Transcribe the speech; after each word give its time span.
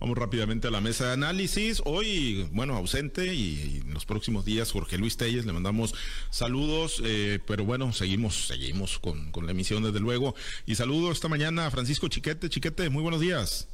Vamos 0.00 0.16
rápidamente 0.16 0.68
a 0.68 0.70
la 0.70 0.80
mesa 0.80 1.08
de 1.08 1.12
análisis. 1.12 1.82
Hoy, 1.84 2.48
bueno, 2.52 2.74
ausente 2.74 3.34
y, 3.34 3.82
en 3.84 3.92
los 3.92 4.06
próximos 4.06 4.46
días 4.46 4.72
Jorge 4.72 4.96
Luis 4.96 5.18
Telles, 5.18 5.44
le 5.44 5.52
mandamos 5.52 5.94
saludos, 6.30 7.02
eh, 7.04 7.38
pero 7.46 7.66
bueno, 7.66 7.92
seguimos, 7.92 8.46
seguimos 8.46 8.98
con, 8.98 9.30
con 9.30 9.44
la 9.44 9.52
emisión 9.52 9.82
desde 9.82 10.00
luego. 10.00 10.34
Y 10.64 10.76
saludo 10.76 11.12
esta 11.12 11.28
mañana 11.28 11.66
a 11.66 11.70
Francisco 11.70 12.08
Chiquete. 12.08 12.48
Chiquete, 12.48 12.88
muy 12.88 13.02
buenos 13.02 13.20
días. 13.20 13.68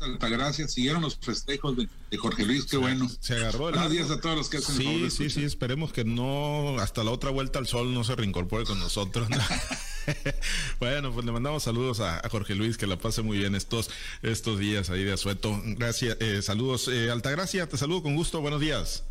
Altagracia, 0.00 0.68
siguieron 0.68 1.00
los 1.00 1.16
festejos 1.16 1.74
de, 1.76 1.88
Jorge 2.18 2.44
Luis, 2.44 2.66
qué 2.66 2.76
bueno. 2.76 3.10
Se 3.20 3.36
agarró 3.36 3.70
el. 3.70 3.74
Buenos 3.74 3.90
días 3.90 4.10
a 4.10 4.20
todos 4.20 4.36
los 4.36 4.50
que 4.50 4.58
hacen 4.58 4.76
Sí, 4.76 5.10
sí, 5.10 5.30
sí, 5.30 5.44
esperemos 5.44 5.94
que 5.94 6.04
no, 6.04 6.78
hasta 6.78 7.04
la 7.04 7.10
otra 7.10 7.30
vuelta 7.30 7.58
al 7.58 7.66
sol 7.66 7.94
no 7.94 8.04
se 8.04 8.14
reincorpore 8.14 8.64
con 8.64 8.78
nosotros. 8.78 9.28
bueno, 10.80 11.12
pues 11.12 11.24
le 11.24 11.32
mandamos 11.32 11.62
saludos 11.62 12.00
a, 12.00 12.22
Jorge 12.30 12.54
Luis, 12.54 12.76
que 12.76 12.86
la 12.86 12.96
pase 12.96 13.22
muy 13.22 13.38
bien 13.38 13.54
estos, 13.54 13.90
estos 14.22 14.58
días 14.58 14.90
ahí 14.90 15.04
de 15.04 15.12
Azueto. 15.12 15.60
Gracias, 15.64 16.16
eh, 16.20 16.42
saludos. 16.42 16.88
Eh, 16.88 17.10
Altagracia, 17.10 17.68
te 17.68 17.76
saludo 17.76 18.02
con 18.02 18.16
gusto, 18.16 18.40
buenos 18.40 18.60
días. 18.60 19.04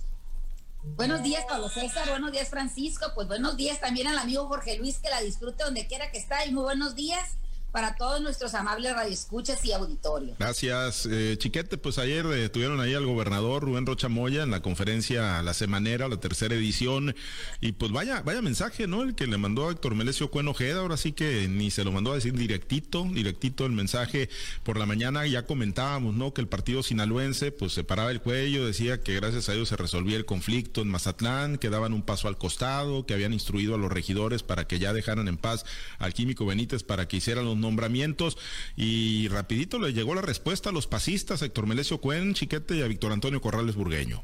Buenos 0.95 1.23
días, 1.23 1.45
Pablo 1.47 1.69
César. 1.69 2.09
Buenos 2.09 2.31
días, 2.31 2.49
Francisco. 2.49 3.05
Pues 3.15 3.27
buenos 3.27 3.55
días 3.55 3.79
también 3.79 4.07
al 4.07 4.17
amigo 4.17 4.47
Jorge 4.47 4.77
Luis, 4.77 4.97
que 4.97 5.09
la 5.09 5.21
disfrute 5.21 5.63
donde 5.63 5.87
quiera 5.87 6.11
que 6.11 6.17
está. 6.17 6.45
Y 6.45 6.51
muy 6.51 6.63
buenos 6.63 6.95
días 6.95 7.37
para 7.73 7.95
todos 7.95 8.21
nuestros 8.21 8.53
amables 8.53 8.93
radioescuchas 8.93 9.65
y 9.65 9.71
auditorio. 9.71 10.35
Gracias, 10.37 11.07
eh, 11.09 11.35
Chiquete. 11.39 11.79
Pues 11.79 11.97
ayer 11.97 12.23
eh, 12.27 12.47
tuvieron 12.49 12.79
ahí 12.79 12.93
al 12.93 13.03
gobernador 13.03 13.63
Rubén 13.63 13.87
Rocha 13.87 14.09
Moya 14.09 14.43
en 14.43 14.51
la 14.51 14.61
conferencia 14.61 15.41
La 15.41 15.55
Semanera, 15.55 16.07
la 16.07 16.17
tercera 16.17 16.53
edición. 16.53 17.15
Y 17.61 17.71
pues 17.71 17.91
vaya, 17.91 18.21
vaya 18.21 18.43
mensaje, 18.43 18.85
¿no? 18.85 19.01
El 19.01 19.15
que 19.15 19.25
le 19.25 19.39
mandó 19.39 19.67
a 19.67 19.71
Héctor 19.71 19.95
Melesio 19.95 20.29
Cuen 20.29 20.47
Ojeda, 20.47 20.81
ahora 20.81 20.97
sí 20.97 21.13
que 21.13 21.47
ni 21.47 21.71
se 21.71 21.83
lo 21.83 21.91
mandó 21.91 22.11
a 22.11 22.15
decir 22.15 22.33
directito, 22.33 23.07
directito 23.11 23.65
el 23.65 23.71
mensaje 23.71 24.29
por 24.61 24.77
la 24.77 24.85
mañana. 24.85 25.25
Ya 25.25 25.47
comentábamos, 25.47 26.13
¿no? 26.13 26.31
Que 26.31 26.41
el 26.41 26.47
partido 26.47 26.83
sinaloense 26.83 27.51
pues 27.51 27.73
se 27.73 27.83
paraba 27.83 28.11
el 28.11 28.21
cuello, 28.21 28.67
decía 28.67 29.01
que 29.01 29.15
gracias 29.15 29.49
a 29.49 29.55
ellos 29.55 29.69
se 29.69 29.77
resolvía 29.77 30.17
el 30.17 30.25
conflicto 30.25 30.81
en 30.81 30.89
Mazatlán, 30.89 31.57
que 31.57 31.71
daban 31.71 31.93
un 31.93 32.03
paso 32.03 32.27
al 32.27 32.37
costado, 32.37 33.07
que 33.07 33.15
habían 33.15 33.33
instruido 33.33 33.73
a 33.73 33.79
los 33.79 33.91
regidores 33.91 34.43
para 34.43 34.67
que 34.67 34.77
ya 34.77 34.93
dejaran 34.93 35.27
en 35.27 35.37
paz 35.37 35.65
al 35.97 36.13
químico 36.13 36.45
Benítez 36.45 36.83
para 36.83 37.07
que 37.07 37.17
hicieran 37.17 37.45
los 37.45 37.62
nombramientos 37.63 38.37
y 38.75 39.27
rapidito 39.29 39.79
le 39.79 39.93
llegó 39.93 40.13
la 40.13 40.21
respuesta 40.21 40.69
a 40.69 40.73
los 40.73 40.85
pasistas, 40.85 41.41
Héctor 41.41 41.65
Melesio 41.65 41.99
Cuen, 41.99 42.35
Chiquete 42.35 42.77
y 42.77 42.81
a 42.81 42.87
Víctor 42.87 43.11
Antonio 43.11 43.41
Corrales 43.41 43.75
Burgueño. 43.75 44.23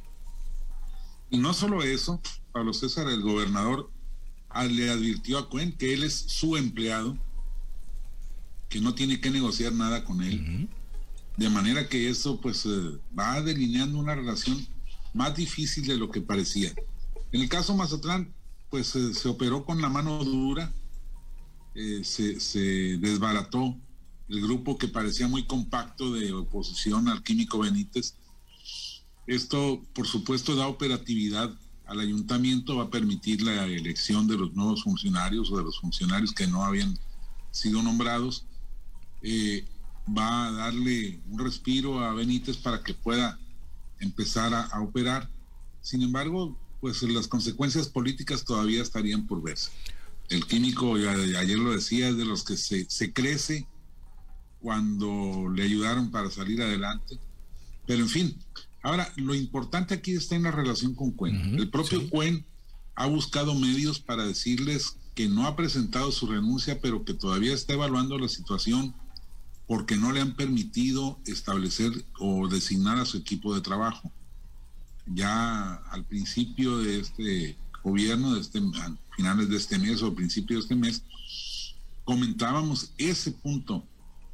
Y 1.32 1.38
no 1.38 1.54
solo 1.54 1.84
eso, 1.84 2.22
Pablo 2.52 2.74
César, 2.74 3.08
el 3.10 3.22
gobernador 3.22 3.90
ah, 4.50 4.66
le 4.66 4.90
advirtió 4.90 5.38
a 5.38 5.50
Cuen 5.50 5.72
que 5.72 5.94
él 5.94 6.04
es 6.04 6.14
su 6.14 6.58
empleado, 6.58 7.18
que 8.68 8.82
no 8.82 8.94
tiene 8.94 9.20
que 9.20 9.32
negociar 9.32 9.74
nada 9.74 10.04
con 10.04 10.22
él. 10.22 10.68
De 11.38 11.50
manera 11.50 11.88
que 11.88 12.10
eso 12.10 12.40
pues 12.42 12.66
eh, 12.66 13.00
va 13.18 13.42
delineando 13.42 13.98
una 13.98 14.16
relación 14.16 14.68
más 15.14 15.36
difícil 15.36 15.86
de 15.88 15.98
lo 15.98 16.12
que 16.12 16.22
parecía. 16.22 16.74
En 17.32 17.42
el 17.42 17.50
caso 17.50 17.76
Mazatlán, 17.76 18.34
pues 18.70 18.96
eh, 18.96 19.14
se 19.14 19.28
operó 19.30 19.66
con 19.66 19.82
la 19.82 19.90
mano 19.90 20.24
dura, 20.24 20.72
eh, 21.76 22.02
se, 22.04 22.98
desbarató 22.98 23.78
el 24.28 24.42
grupo 24.42 24.78
que 24.78 24.88
parecía 24.88 25.28
muy 25.28 25.46
compacto 25.46 26.14
de 26.14 26.34
oposición 26.34 27.08
al 27.08 27.24
químico 27.24 27.60
Benítez. 27.60 28.16
Esto, 29.28 29.82
por 29.94 30.08
supuesto, 30.08 30.56
da 30.56 30.68
operatividad 30.68 31.54
al 31.86 32.00
ayuntamiento, 32.00 32.78
va 32.78 32.86
a 32.86 32.90
permitir 32.90 33.42
la 33.42 33.66
elección 33.66 34.28
de 34.28 34.38
los 34.38 34.54
nuevos 34.54 34.84
funcionarios 34.84 35.52
o 35.52 35.58
de 35.58 35.64
los 35.64 35.80
funcionarios 35.80 36.34
que 36.34 36.48
no 36.48 36.64
habían 36.64 36.98
sido 37.52 37.82
nombrados. 37.82 38.46
Eh, 39.22 39.66
va 40.08 40.48
a 40.48 40.52
darle 40.52 41.20
un 41.30 41.40
respiro 41.40 42.00
a 42.00 42.14
Benítez 42.14 42.58
para 42.58 42.84
que 42.84 42.94
pueda 42.94 43.40
empezar 44.00 44.54
a 44.54 44.82
operar. 44.82 45.30
Sin 45.82 46.02
embargo, 46.02 46.58
pues 46.80 47.02
las 47.04 47.28
consecuencias 47.28 47.88
políticas 47.88 48.44
todavía 48.44 48.82
estarían 48.82 49.28
por 49.28 49.42
verse. 49.42 49.72
El 50.30 50.46
químico, 50.46 50.94
ayer 50.96 51.58
lo 51.58 51.72
decía, 51.72 52.10
es 52.10 52.18
de 52.18 52.26
los 52.26 52.44
que 52.44 52.56
se, 52.56 52.90
se 52.90 53.12
crece 53.12 53.68
cuando 54.62 55.50
le 55.54 55.64
ayudaron 55.64 56.12
para 56.12 56.30
salir 56.30 56.62
adelante. 56.62 57.20
Pero 57.88 58.04
en 58.04 58.10
fin, 58.10 58.38
ahora 58.84 59.12
lo 59.16 59.34
importante 59.34 59.96
aquí 59.96 60.14
está 60.14 60.36
en 60.36 60.44
la 60.44 60.52
relación 60.52 60.94
con 60.94 61.12
Cuen. 61.12 61.58
el 61.58 61.70
propio 61.70 62.08
Cuen 62.10 62.46
ha 62.96 63.08
buscado 63.08 63.56
medios 63.56 64.00
para 64.00 64.26
decirles 64.26 64.98
que 65.16 65.28
no 65.28 65.48
ha 65.48 65.56
presentado 65.56 66.12
su 66.12 66.28
renuncia, 66.28 66.80
pero 66.82 67.04
que 67.04 67.14
todavía 67.14 67.54
está 67.54 67.74
evaluando 67.74 68.18
la 68.18 68.28
situación 68.28 68.94
porque 69.68 69.98
no 69.98 70.12
le 70.12 70.22
han 70.22 70.36
permitido 70.36 71.20
establecer 71.26 72.06
o 72.20 72.48
designar 72.48 72.98
a 72.98 73.06
su 73.06 73.18
equipo 73.18 73.56
de 73.56 73.62
trabajo. 73.62 74.12
Ya 75.06 75.76
al 75.92 76.06
principio 76.06 76.80
de 76.80 77.00
este 77.00 77.58
gobierno, 77.84 78.36
de 78.36 78.42
este 78.42 78.60
finales 79.20 79.50
de 79.50 79.58
este 79.58 79.78
mes 79.78 80.02
o 80.02 80.16
principios 80.16 80.62
de 80.62 80.76
este 80.76 80.76
mes, 80.76 81.04
comentábamos 82.06 82.94
ese 82.98 83.32
punto, 83.32 83.84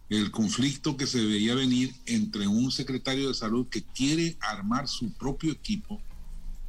el 0.09 0.29
conflicto 0.29 0.95
que 0.95 1.07
se 1.07 1.25
veía 1.25 1.55
venir 1.55 1.91
entre 2.05 2.47
un 2.47 2.71
secretario 2.71 3.29
de 3.29 3.33
salud 3.33 3.65
que 3.67 3.81
quiere 3.81 4.37
armar 4.39 4.87
su 4.87 5.11
propio 5.13 5.51
equipo 5.51 5.99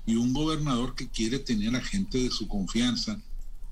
y 0.07 0.15
un 0.17 0.33
gobernador 0.33 0.95
que 0.95 1.09
quiere 1.11 1.41
tener 1.41 1.77
a 1.77 1.83
gente 1.83 2.17
de 2.17 2.31
su 2.31 2.49
confianza 2.49 3.21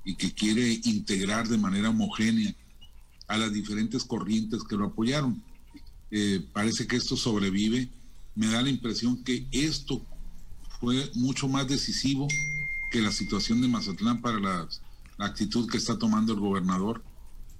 y 0.03 0.13
que 0.13 0.31
quiere 0.31 0.79
integrar 0.83 1.47
de 1.47 1.57
manera 1.57 1.89
homogénea 1.89 2.53
a 3.27 3.37
las 3.37 3.51
diferentes 3.51 4.03
corrientes 4.03 4.61
que 4.63 4.75
lo 4.75 4.85
apoyaron. 4.85 5.41
Eh, 6.11 6.39
parece 6.53 6.85
que 6.85 6.97
esto 6.97 7.17
sobrevive. 7.17 7.89
Me 8.35 8.45
da 8.45 8.61
la 8.61 8.69
impresión 8.69 9.23
que 9.23 9.47
esto 9.51 10.05
fue 10.79 11.09
mucho 11.15 11.47
más 11.47 11.67
decisivo 11.67 12.27
que 12.95 13.01
la 13.01 13.11
situación 13.11 13.59
de 13.59 13.67
Mazatlán 13.67 14.21
para 14.21 14.39
la, 14.39 14.69
actitud 15.17 15.69
que 15.69 15.77
está 15.77 15.99
tomando 15.99 16.31
el 16.31 16.39
gobernador. 16.39 17.03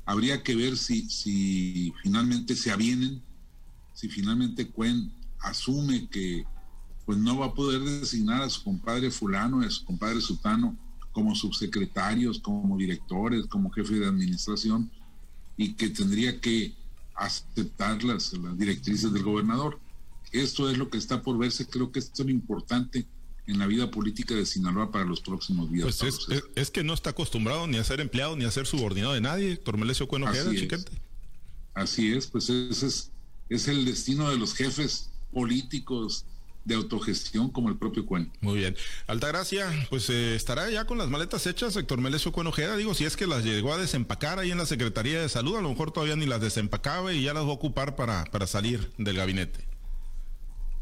Habría 0.06 0.42
que 0.44 0.56
ver 0.56 0.78
si, 0.78 1.10
si 1.10 1.94
finalmente 2.02 2.56
se 2.56 2.72
avienen, 2.72 3.22
si 3.94 4.08
finalmente 4.08 4.70
Cuen 4.70 5.12
asume 5.40 6.08
que 6.08 6.46
pues 7.06 7.18
no 7.18 7.38
va 7.38 7.48
a 7.48 7.54
poder 7.54 7.82
designar 7.82 8.44
a 8.44 8.50
su 8.50 8.64
compadre 8.64 9.12
fulano, 9.12 9.60
a 9.60 9.70
su 9.70 9.84
compadre 9.84 10.22
sutano 10.22 10.78
como 11.12 11.36
subsecretarios, 11.36 12.40
como 12.40 12.78
directores, 12.78 13.46
como 13.48 13.72
jefe 13.72 13.96
de 13.96 14.08
administración 14.08 14.90
y 15.58 15.74
que 15.74 15.90
tendría 15.90 16.40
que 16.40 16.74
aceptar 17.14 18.02
las, 18.06 18.32
las 18.32 18.58
directrices 18.58 19.12
del 19.12 19.24
gobernador. 19.24 19.82
Esto 20.32 20.70
es 20.70 20.78
lo 20.78 20.90
que 20.90 20.98
está 20.98 21.22
por 21.22 21.38
verse, 21.38 21.68
creo 21.68 21.92
que 21.92 22.00
esto 22.00 22.22
es 22.22 22.26
lo 22.26 22.32
importante 22.32 23.06
en 23.48 23.60
la 23.60 23.68
vida 23.68 23.92
política 23.92 24.34
de 24.34 24.46
Sinaloa 24.46 24.92
para 24.92 25.06
los 25.06 25.22
próximos 25.22 25.72
días. 25.72 25.98
Pues 26.00 26.28
es, 26.56 26.72
que 26.72 26.84
no 26.84 26.94
está 26.94 27.12
acostumbrado 27.12 27.68
ni 27.68 27.78
a 27.78 27.84
ser 27.84 28.02
empleado 28.02 28.36
ni 28.36 28.46
a 28.46 28.52
ser 28.52 28.66
subordinado 28.66 29.14
de 29.14 29.22
nadie, 29.22 29.54
Héctor 29.54 29.78
Melesio 29.78 30.08
Cueno 30.08 30.28
Así 30.28 30.68
Así 31.74 32.14
es, 32.14 32.28
pues 32.28 32.50
ese 32.50 32.88
es, 32.88 33.12
es 33.50 33.68
el 33.68 33.86
destino 33.86 34.30
de 34.30 34.38
los 34.38 34.54
jefes 34.54 35.10
políticos 35.32 36.26
de 36.64 36.76
autogestión 36.76 37.50
como 37.50 37.70
el 37.70 37.78
propio 37.78 38.06
Cuen. 38.06 38.32
Muy 38.42 38.58
bien. 38.58 38.76
Altagracia, 39.06 39.72
pues 39.90 40.10
eh, 40.10 40.36
estará 40.36 40.70
ya 40.70 40.86
con 40.86 40.98
las 40.98 41.10
maletas 41.10 41.46
hechas, 41.46 41.76
Héctor 41.76 42.02
Melesio 42.02 42.32
Cuenojeda. 42.32 42.76
Digo, 42.76 42.96
si 42.96 43.06
es 43.06 43.16
que 43.16 43.28
las 43.28 43.44
llegó 43.44 43.74
a 43.74 43.78
desempacar 43.78 44.40
ahí 44.40 44.52
en 44.52 44.58
la 44.58 44.66
Secretaría 44.66 45.22
de 45.22 45.30
Salud, 45.30 45.58
a 45.58 45.62
lo 45.62 45.70
mejor 45.70 45.92
todavía 45.92 46.16
ni 46.16 46.26
las 46.26 46.42
desempacaba 46.42 47.14
y 47.14 47.22
ya 47.22 47.34
las 47.34 47.44
va 47.44 47.50
a 47.50 47.54
ocupar 47.54 47.96
para, 47.96 48.26
para 48.26 48.48
salir 48.48 48.92
del 48.98 49.18
gabinete. 49.18 49.75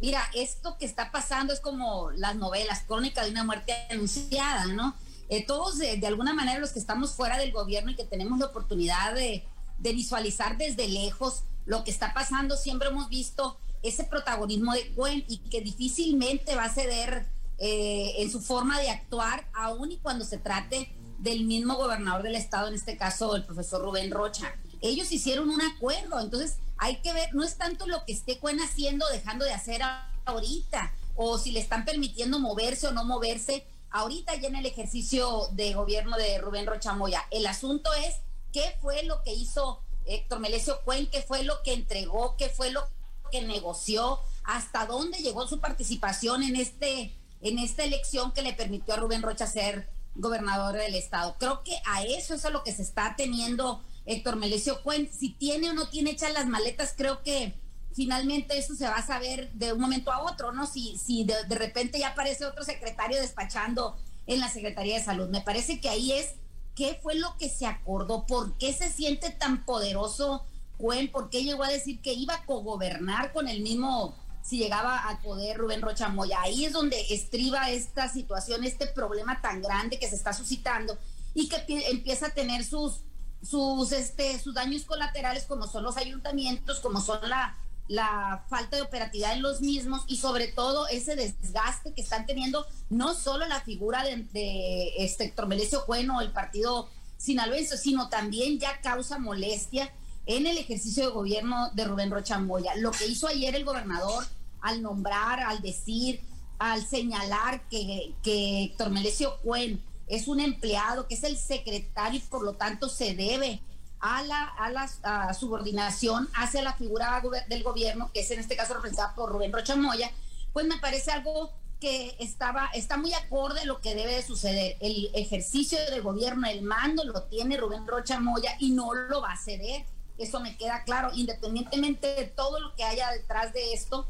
Mira, 0.01 0.21
esto 0.33 0.77
que 0.77 0.85
está 0.85 1.11
pasando 1.11 1.53
es 1.53 1.59
como 1.59 2.11
las 2.11 2.35
novelas, 2.35 2.83
crónica 2.85 3.23
de 3.23 3.31
una 3.31 3.43
muerte 3.43 3.73
anunciada, 3.89 4.65
¿no? 4.67 4.95
Eh, 5.29 5.45
todos, 5.45 5.79
de, 5.79 6.05
alguna 6.05 6.33
manera, 6.33 6.59
los 6.59 6.71
que 6.71 6.79
estamos 6.79 7.13
fuera 7.13 7.37
del 7.37 7.51
gobierno 7.51 7.91
y 7.91 7.95
que 7.95 8.03
tenemos 8.03 8.37
la 8.39 8.47
oportunidad 8.47 9.15
de, 9.15 9.45
visualizar 9.79 10.57
desde 10.57 10.87
lejos 10.87 11.43
lo 11.65 11.83
que 11.83 11.91
está 11.91 12.13
pasando, 12.13 12.55
siempre 12.55 12.89
hemos 12.89 13.09
visto 13.09 13.57
ese 13.81 14.05
protagonismo 14.05 14.73
de 14.73 14.91
Cuen 14.93 15.25
y 15.27 15.39
que 15.39 15.61
difícilmente 15.61 16.55
va 16.55 16.65
a 16.65 16.69
ceder 16.69 17.27
eh, 17.57 18.13
en 18.17 18.31
su 18.31 18.41
forma 18.41 18.79
de 18.79 18.89
actuar, 18.89 19.47
aun 19.53 19.91
y 19.91 19.97
cuando 19.97 20.23
se 20.23 20.37
trate 20.37 20.93
del 21.19 21.45
mismo 21.45 21.75
gobernador 21.75 22.23
del 22.23 22.35
estado, 22.35 22.67
en 22.67 22.75
este 22.75 22.97
caso 22.97 23.35
el 23.35 23.45
profesor 23.45 23.81
Rubén 23.81 24.11
Rocha. 24.11 24.53
Ellos 24.83 25.11
hicieron 25.13 25.49
un 25.49 25.61
acuerdo, 25.61 26.19
entonces 26.19 26.57
hay 26.77 26.97
que 26.97 27.13
ver, 27.13 27.33
no 27.33 27.43
es 27.43 27.57
tanto 27.57 27.87
lo 27.87 28.03
que 28.03 28.11
esté 28.11 28.37
Cuen 28.37 28.59
haciendo, 28.59 29.07
dejando 29.07 29.45
de 29.45 29.53
hacer 29.53 29.81
ahorita, 30.25 30.93
o 31.15 31.37
si 31.37 31.51
le 31.51 31.61
están 31.61 31.85
permitiendo 31.85 32.37
moverse 32.39 32.87
o 32.87 32.91
no 32.91 33.05
moverse 33.05 33.65
ahorita 33.91 34.35
ya 34.35 34.49
en 34.49 34.57
el 34.57 34.65
ejercicio 34.65 35.47
de 35.53 35.73
gobierno 35.73 36.17
de 36.17 36.37
Rubén 36.39 36.67
Rochamoya. 36.67 37.25
El 37.31 37.45
asunto 37.47 37.93
es 37.93 38.15
qué 38.51 38.75
fue 38.81 39.03
lo 39.03 39.23
que 39.23 39.33
hizo 39.33 39.81
Héctor 40.05 40.39
Melesio 40.39 40.81
Cuen, 40.83 41.07
qué 41.07 41.21
fue 41.21 41.43
lo 41.43 41.63
que 41.63 41.73
entregó, 41.73 42.35
qué 42.37 42.49
fue 42.49 42.69
lo 42.69 42.83
que 43.31 43.41
negoció, 43.41 44.19
hasta 44.43 44.85
dónde 44.85 45.19
llegó 45.19 45.47
su 45.47 45.61
participación 45.61 46.43
en 46.43 46.57
este 46.57 47.15
en 47.39 47.59
esta 47.59 47.83
elección 47.83 48.31
que 48.31 48.41
le 48.41 48.53
permitió 48.53 48.93
a 48.93 48.97
Rubén 48.97 49.21
Rocha 49.21 49.47
ser 49.47 49.89
gobernador 50.15 50.75
del 50.75 50.95
estado. 50.95 51.35
Creo 51.39 51.63
que 51.63 51.77
a 51.85 52.03
eso 52.03 52.35
es 52.35 52.45
a 52.45 52.49
lo 52.49 52.63
que 52.63 52.73
se 52.73 52.81
está 52.81 53.15
teniendo 53.17 53.81
Héctor 54.05 54.35
Melesio 54.35 54.81
Cuen. 54.83 55.09
Si 55.11 55.29
tiene 55.29 55.69
o 55.69 55.73
no 55.73 55.89
tiene 55.89 56.11
hechas 56.11 56.33
las 56.33 56.47
maletas, 56.47 56.93
creo 56.95 57.23
que 57.23 57.53
finalmente 57.93 58.57
eso 58.57 58.75
se 58.75 58.85
va 58.85 58.95
a 58.95 59.05
saber 59.05 59.51
de 59.53 59.73
un 59.73 59.79
momento 59.79 60.11
a 60.11 60.23
otro, 60.23 60.51
¿no? 60.51 60.67
Si, 60.67 60.97
si 60.97 61.23
de, 61.23 61.35
repente 61.49 61.99
ya 61.99 62.09
aparece 62.09 62.45
otro 62.45 62.63
secretario 62.63 63.19
despachando 63.19 63.95
en 64.27 64.39
la 64.39 64.49
Secretaría 64.49 64.97
de 64.97 65.03
Salud. 65.03 65.29
Me 65.29 65.41
parece 65.41 65.79
que 65.79 65.89
ahí 65.89 66.11
es 66.11 66.35
qué 66.75 66.99
fue 67.01 67.15
lo 67.15 67.37
que 67.37 67.49
se 67.49 67.65
acordó, 67.65 68.25
por 68.25 68.57
qué 68.57 68.73
se 68.73 68.89
siente 68.89 69.29
tan 69.29 69.65
poderoso 69.65 70.45
Cuen, 70.77 71.11
por 71.11 71.29
qué 71.29 71.43
llegó 71.43 71.63
a 71.63 71.69
decir 71.69 72.01
que 72.01 72.13
iba 72.13 72.33
a 72.33 72.45
cogobernar 72.45 73.31
con 73.31 73.47
el 73.47 73.61
mismo 73.61 74.15
si 74.41 74.57
llegaba 74.57 74.97
al 74.97 75.19
poder 75.21 75.57
Rubén 75.57 75.81
Rocha 75.81 76.09
Moya. 76.09 76.41
Ahí 76.41 76.65
es 76.65 76.73
donde 76.73 76.99
estriba 77.13 77.69
esta 77.69 78.09
situación, 78.09 78.63
este 78.63 78.87
problema 78.87 79.39
tan 79.41 79.61
grande 79.61 79.99
que 79.99 80.09
se 80.09 80.15
está 80.15 80.33
suscitando 80.33 80.97
y 81.33 81.47
que 81.47 81.63
empieza 81.89 82.27
a 82.27 82.29
tener 82.31 82.65
sus, 82.65 83.01
sus, 83.43 83.91
este, 83.91 84.39
sus 84.39 84.53
daños 84.53 84.83
colaterales 84.83 85.43
como 85.43 85.67
son 85.67 85.83
los 85.83 85.97
ayuntamientos, 85.97 86.79
como 86.79 87.01
son 87.01 87.19
la, 87.29 87.57
la 87.87 88.45
falta 88.49 88.77
de 88.77 88.81
operatividad 88.81 89.33
en 89.33 89.41
los 89.41 89.61
mismos 89.61 90.03
y 90.07 90.17
sobre 90.17 90.47
todo 90.47 90.87
ese 90.87 91.15
desgaste 91.15 91.93
que 91.93 92.01
están 92.01 92.25
teniendo 92.25 92.65
no 92.89 93.13
solo 93.13 93.45
la 93.47 93.61
figura 93.61 94.03
de, 94.03 94.23
de 94.33 94.93
este 94.97 95.25
Héctor 95.25 95.47
Melesio 95.47 95.83
Bueno, 95.87 96.21
el 96.21 96.31
partido 96.31 96.89
sinaloense, 97.17 97.77
sino 97.77 98.09
también 98.09 98.59
ya 98.59 98.81
causa 98.81 99.19
molestia 99.19 99.91
en 100.25 100.47
el 100.47 100.57
ejercicio 100.57 101.05
de 101.05 101.11
gobierno 101.11 101.69
de 101.73 101.85
Rubén 101.85 102.11
Rocha 102.11 102.39
Moya. 102.39 102.75
Lo 102.75 102.91
que 102.91 103.07
hizo 103.07 103.27
ayer 103.27 103.55
el 103.55 103.65
gobernador 103.65 104.25
al 104.61 104.81
nombrar, 104.81 105.41
al 105.41 105.61
decir, 105.61 106.21
al 106.59 106.85
señalar 106.85 107.67
que, 107.67 108.13
que 108.23 108.63
Héctor 108.63 108.89
Melesio 108.89 109.37
Cuen 109.41 109.81
es 110.07 110.27
un 110.27 110.39
empleado, 110.39 111.07
que 111.07 111.15
es 111.15 111.23
el 111.23 111.37
secretario 111.37 112.19
y 112.19 112.23
por 112.23 112.43
lo 112.43 112.53
tanto 112.53 112.89
se 112.89 113.15
debe 113.15 113.61
a 113.99 114.21
la, 114.23 114.43
a 114.43 114.69
la 114.69 115.33
subordinación 115.33 116.27
hacia 116.35 116.61
la 116.61 116.73
figura 116.73 117.21
del 117.47 117.63
gobierno, 117.63 118.11
que 118.13 118.19
es 118.19 118.31
en 118.31 118.39
este 118.39 118.57
caso 118.57 118.73
representada 118.73 119.15
por 119.15 119.31
Rubén 119.31 119.53
Rocha 119.53 119.75
Moya, 119.77 120.11
pues 120.51 120.67
me 120.67 120.77
parece 120.77 121.11
algo 121.11 121.51
que 121.79 122.15
estaba, 122.19 122.67
está 122.73 122.97
muy 122.97 123.13
acorde 123.13 123.61
a 123.61 123.65
lo 123.65 123.81
que 123.81 123.95
debe 123.95 124.15
de 124.15 124.23
suceder. 124.23 124.77
El 124.79 125.09
ejercicio 125.13 125.77
del 125.89 126.01
gobierno, 126.01 126.47
el 126.47 126.61
mando 126.61 127.03
lo 127.03 127.23
tiene 127.23 127.57
Rubén 127.57 127.87
Rocha 127.87 128.19
Moya 128.19 128.55
y 128.59 128.71
no 128.71 128.93
lo 128.93 129.21
va 129.21 129.33
a 129.33 129.37
ceder. 129.37 129.85
Eso 130.17 130.39
me 130.39 130.55
queda 130.57 130.83
claro, 130.83 131.11
independientemente 131.13 132.07
de 132.15 132.25
todo 132.25 132.59
lo 132.59 132.75
que 132.75 132.83
haya 132.83 133.11
detrás 133.11 133.51
de 133.51 133.73
esto, 133.73 134.07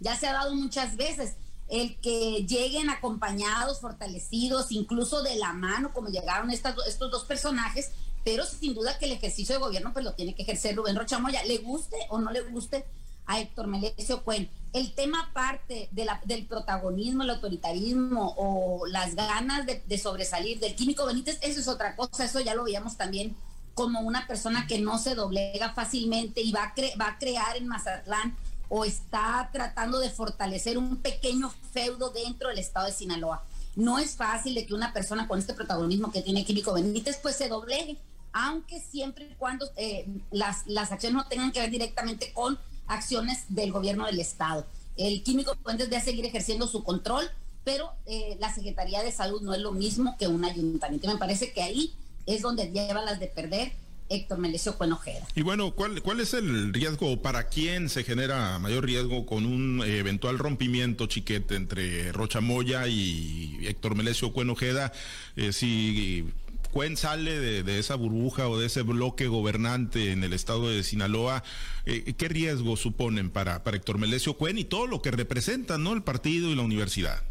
ya 0.00 0.16
se 0.16 0.26
ha 0.26 0.32
dado 0.32 0.54
muchas 0.54 0.96
veces 0.96 1.36
el 1.68 1.96
que 2.00 2.46
lleguen 2.46 2.90
acompañados, 2.90 3.80
fortalecidos, 3.80 4.70
incluso 4.70 5.22
de 5.22 5.36
la 5.36 5.52
mano, 5.52 5.92
como 5.92 6.08
llegaron 6.08 6.50
estos 6.50 7.10
dos 7.10 7.24
personajes, 7.24 7.90
pero 8.24 8.44
sin 8.44 8.74
duda 8.74 8.98
que 8.98 9.06
el 9.06 9.12
ejercicio 9.12 9.54
de 9.54 9.60
gobierno 9.60 9.92
pues 9.92 10.04
lo 10.04 10.14
tiene 10.14 10.34
que 10.34 10.42
ejercer 10.42 10.76
Rubén 10.76 10.96
Rochamoya, 10.96 11.44
le 11.44 11.58
guste 11.58 11.96
o 12.08 12.18
no 12.18 12.30
le 12.30 12.42
guste 12.42 12.84
a 13.26 13.40
Héctor 13.40 13.66
Melesio 13.66 14.22
Cuen. 14.22 14.48
El 14.72 14.94
tema 14.94 15.28
aparte 15.30 15.88
de 15.90 16.04
la, 16.04 16.20
del 16.24 16.46
protagonismo, 16.46 17.22
el 17.22 17.30
autoritarismo 17.30 18.34
o 18.36 18.86
las 18.86 19.14
ganas 19.14 19.66
de, 19.66 19.98
sobresalir 19.98 20.60
del 20.60 20.74
químico 20.74 21.06
Benítez, 21.06 21.38
eso 21.42 21.60
es 21.60 21.68
otra 21.68 21.96
cosa, 21.96 22.24
eso 22.24 22.40
ya 22.40 22.54
lo 22.54 22.64
veíamos 22.64 22.96
también 22.96 23.36
como 23.74 24.00
una 24.00 24.26
persona 24.26 24.66
que 24.66 24.80
no 24.80 24.98
se 24.98 25.14
doblega 25.14 25.72
fácilmente 25.72 26.40
y 26.40 26.52
va 26.52 26.72
va 27.00 27.08
a 27.08 27.18
crear 27.18 27.56
en 27.56 27.68
Mazatlán 27.68 28.36
o 28.68 28.84
está 28.84 29.48
tratando 29.52 29.98
de 29.98 30.10
fortalecer 30.10 30.78
un 30.78 30.96
pequeño 30.96 31.52
feudo 31.72 32.10
dentro 32.10 32.48
del 32.48 32.58
estado 32.58 32.86
de 32.86 32.92
Sinaloa. 32.92 33.44
No 33.74 33.98
es 33.98 34.16
fácil 34.16 34.54
de 34.54 34.66
que 34.66 34.74
una 34.74 34.92
persona 34.92 35.28
con 35.28 35.38
este 35.38 35.54
protagonismo 35.54 36.10
que 36.10 36.22
tiene 36.22 36.44
Químico 36.44 36.72
Benítez 36.72 37.18
pues 37.22 37.36
se 37.36 37.48
doblegue, 37.48 37.98
aunque 38.32 38.80
siempre 38.80 39.26
y 39.30 39.34
cuando 39.34 39.68
eh, 39.76 40.06
las, 40.30 40.66
las 40.66 40.92
acciones 40.92 41.16
no 41.16 41.28
tengan 41.28 41.52
que 41.52 41.60
ver 41.60 41.70
directamente 41.70 42.32
con 42.32 42.58
acciones 42.86 43.44
del 43.48 43.72
gobierno 43.72 44.06
del 44.06 44.18
estado. 44.18 44.66
El 44.96 45.22
Químico 45.22 45.54
Benítez 45.64 45.90
debe 45.90 46.02
seguir 46.02 46.24
ejerciendo 46.24 46.66
su 46.66 46.82
control, 46.82 47.30
pero 47.64 47.92
eh, 48.06 48.36
la 48.40 48.54
Secretaría 48.54 49.02
de 49.02 49.12
Salud 49.12 49.42
no 49.42 49.52
es 49.52 49.60
lo 49.60 49.72
mismo 49.72 50.16
que 50.18 50.28
un 50.28 50.44
ayuntamiento. 50.44 51.08
Me 51.08 51.18
parece 51.18 51.52
que 51.52 51.62
ahí 51.62 51.94
es 52.24 52.42
donde 52.42 52.70
lleva 52.70 53.02
las 53.02 53.20
de 53.20 53.26
perder 53.26 53.72
Héctor 54.08 54.38
Melesio 54.38 54.76
Cuenojeda. 54.76 55.26
Y 55.34 55.42
bueno, 55.42 55.72
¿cuál, 55.72 56.02
¿cuál 56.02 56.20
es 56.20 56.34
el 56.34 56.72
riesgo? 56.72 57.20
¿Para 57.22 57.48
quién 57.48 57.88
se 57.88 58.04
genera 58.04 58.58
mayor 58.58 58.84
riesgo 58.84 59.26
con 59.26 59.46
un 59.46 59.82
eventual 59.84 60.38
rompimiento 60.38 61.06
chiquete 61.06 61.56
entre 61.56 62.12
Rocha 62.12 62.40
Moya 62.40 62.86
y 62.88 63.58
Héctor 63.66 63.94
Melesio 63.94 64.32
Cuenojeda? 64.32 64.92
Eh, 65.36 65.52
si 65.52 66.24
Cuen 66.72 66.96
sale 66.96 67.62
de, 67.62 67.78
esa 67.78 67.94
burbuja 67.94 68.48
o 68.48 68.58
de 68.58 68.66
ese 68.66 68.82
bloque 68.82 69.28
gobernante 69.28 70.12
en 70.12 70.22
el 70.24 70.32
estado 70.32 70.68
de 70.68 70.82
Sinaloa, 70.82 71.42
eh, 71.86 72.14
¿qué 72.18 72.28
riesgo 72.28 72.76
suponen 72.76 73.30
para, 73.30 73.64
para 73.64 73.78
Héctor 73.78 73.98
Melesio 73.98 74.36
Cuen 74.36 74.58
y 74.58 74.64
todo 74.64 74.86
lo 74.86 75.00
que 75.00 75.10
representa 75.10 75.78
¿no? 75.78 75.94
el 75.94 76.02
partido 76.02 76.50
y 76.50 76.54
la 76.54 76.62
universidad? 76.62 77.22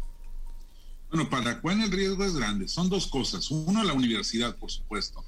Bueno, 1.10 1.30
para 1.30 1.60
Cuen 1.60 1.80
el 1.80 1.92
riesgo 1.92 2.24
es 2.24 2.34
grande. 2.34 2.66
Son 2.66 2.88
dos 2.88 3.06
cosas. 3.06 3.50
Uno, 3.50 3.84
la 3.84 3.92
universidad, 3.92 4.56
por 4.56 4.70
supuesto. 4.70 5.24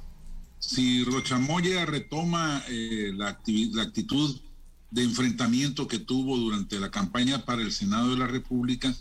Si 0.58 1.04
Rochamoya 1.04 1.86
retoma 1.86 2.62
eh, 2.68 3.12
la, 3.14 3.28
actitud 3.28 4.40
de 4.90 5.02
enfrentamiento 5.02 5.86
que 5.86 5.98
tuvo 5.98 6.36
durante 6.36 6.80
la 6.80 6.90
campaña 6.90 7.44
para 7.44 7.62
el 7.62 7.72
Senado 7.72 8.10
de 8.10 8.16
la 8.16 8.26
República, 8.26 8.94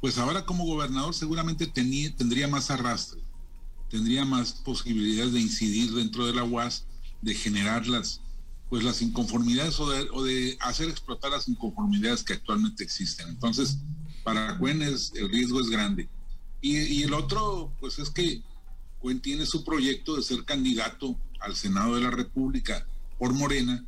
pues 0.00 0.18
ahora 0.18 0.46
como 0.46 0.64
gobernador 0.64 1.14
seguramente 1.14 1.66
tendría 1.66 2.48
más 2.48 2.70
arrastre, 2.70 3.20
tendría 3.90 4.24
más 4.24 4.52
posibilidades 4.52 5.32
de 5.32 5.40
incidir 5.40 5.92
dentro 5.92 6.26
de 6.26 6.34
la 6.34 6.44
UAS, 6.44 6.86
de 7.20 7.34
generar 7.34 7.86
las, 7.86 8.22
pues 8.70 8.82
las 8.82 9.02
inconformidades 9.02 9.78
o 9.80 10.22
de, 10.24 10.56
hacer 10.60 10.88
explotar 10.88 11.32
las 11.32 11.48
inconformidades 11.48 12.22
que 12.22 12.32
actualmente 12.32 12.82
existen. 12.82 13.28
Entonces, 13.28 13.78
para 14.24 14.56
Cuen 14.58 14.80
el 14.80 15.28
riesgo 15.30 15.60
es 15.60 15.68
grande. 15.68 16.08
Y, 16.62 17.02
el 17.02 17.14
otro, 17.14 17.72
pues 17.80 17.98
es 17.98 18.10
que 18.10 18.42
Cuen 19.00 19.20
tiene 19.20 19.46
su 19.46 19.64
proyecto 19.64 20.16
de 20.16 20.22
ser 20.22 20.44
candidato 20.44 21.16
al 21.40 21.56
Senado 21.56 21.94
de 21.94 22.02
la 22.02 22.10
República 22.10 22.86
por 23.18 23.32
Morena 23.32 23.84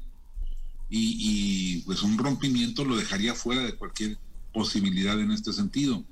y, 0.88 1.80
pues 1.82 2.02
un 2.02 2.18
rompimiento 2.18 2.84
lo 2.84 2.96
dejaría 2.96 3.34
fuera 3.34 3.62
de 3.62 3.74
cualquier 3.74 4.18
posibilidad 4.52 5.18
en 5.18 5.30
este 5.30 5.52
sentido. 5.52 6.04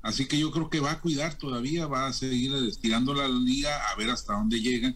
Así 0.00 0.26
que 0.26 0.38
yo 0.38 0.52
creo 0.52 0.70
que 0.70 0.80
va 0.80 0.92
a 0.92 1.00
cuidar 1.00 1.36
todavía, 1.36 1.86
va 1.86 2.06
a 2.06 2.12
seguir 2.12 2.54
estirando 2.54 3.14
la 3.14 3.28
liga 3.28 3.70
a 3.90 3.96
ver 3.96 4.10
hasta 4.10 4.34
dónde 4.34 4.60
llega. 4.60 4.94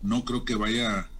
No 0.00 0.24
creo 0.24 0.44
que 0.44 0.54
vaya 0.54 1.10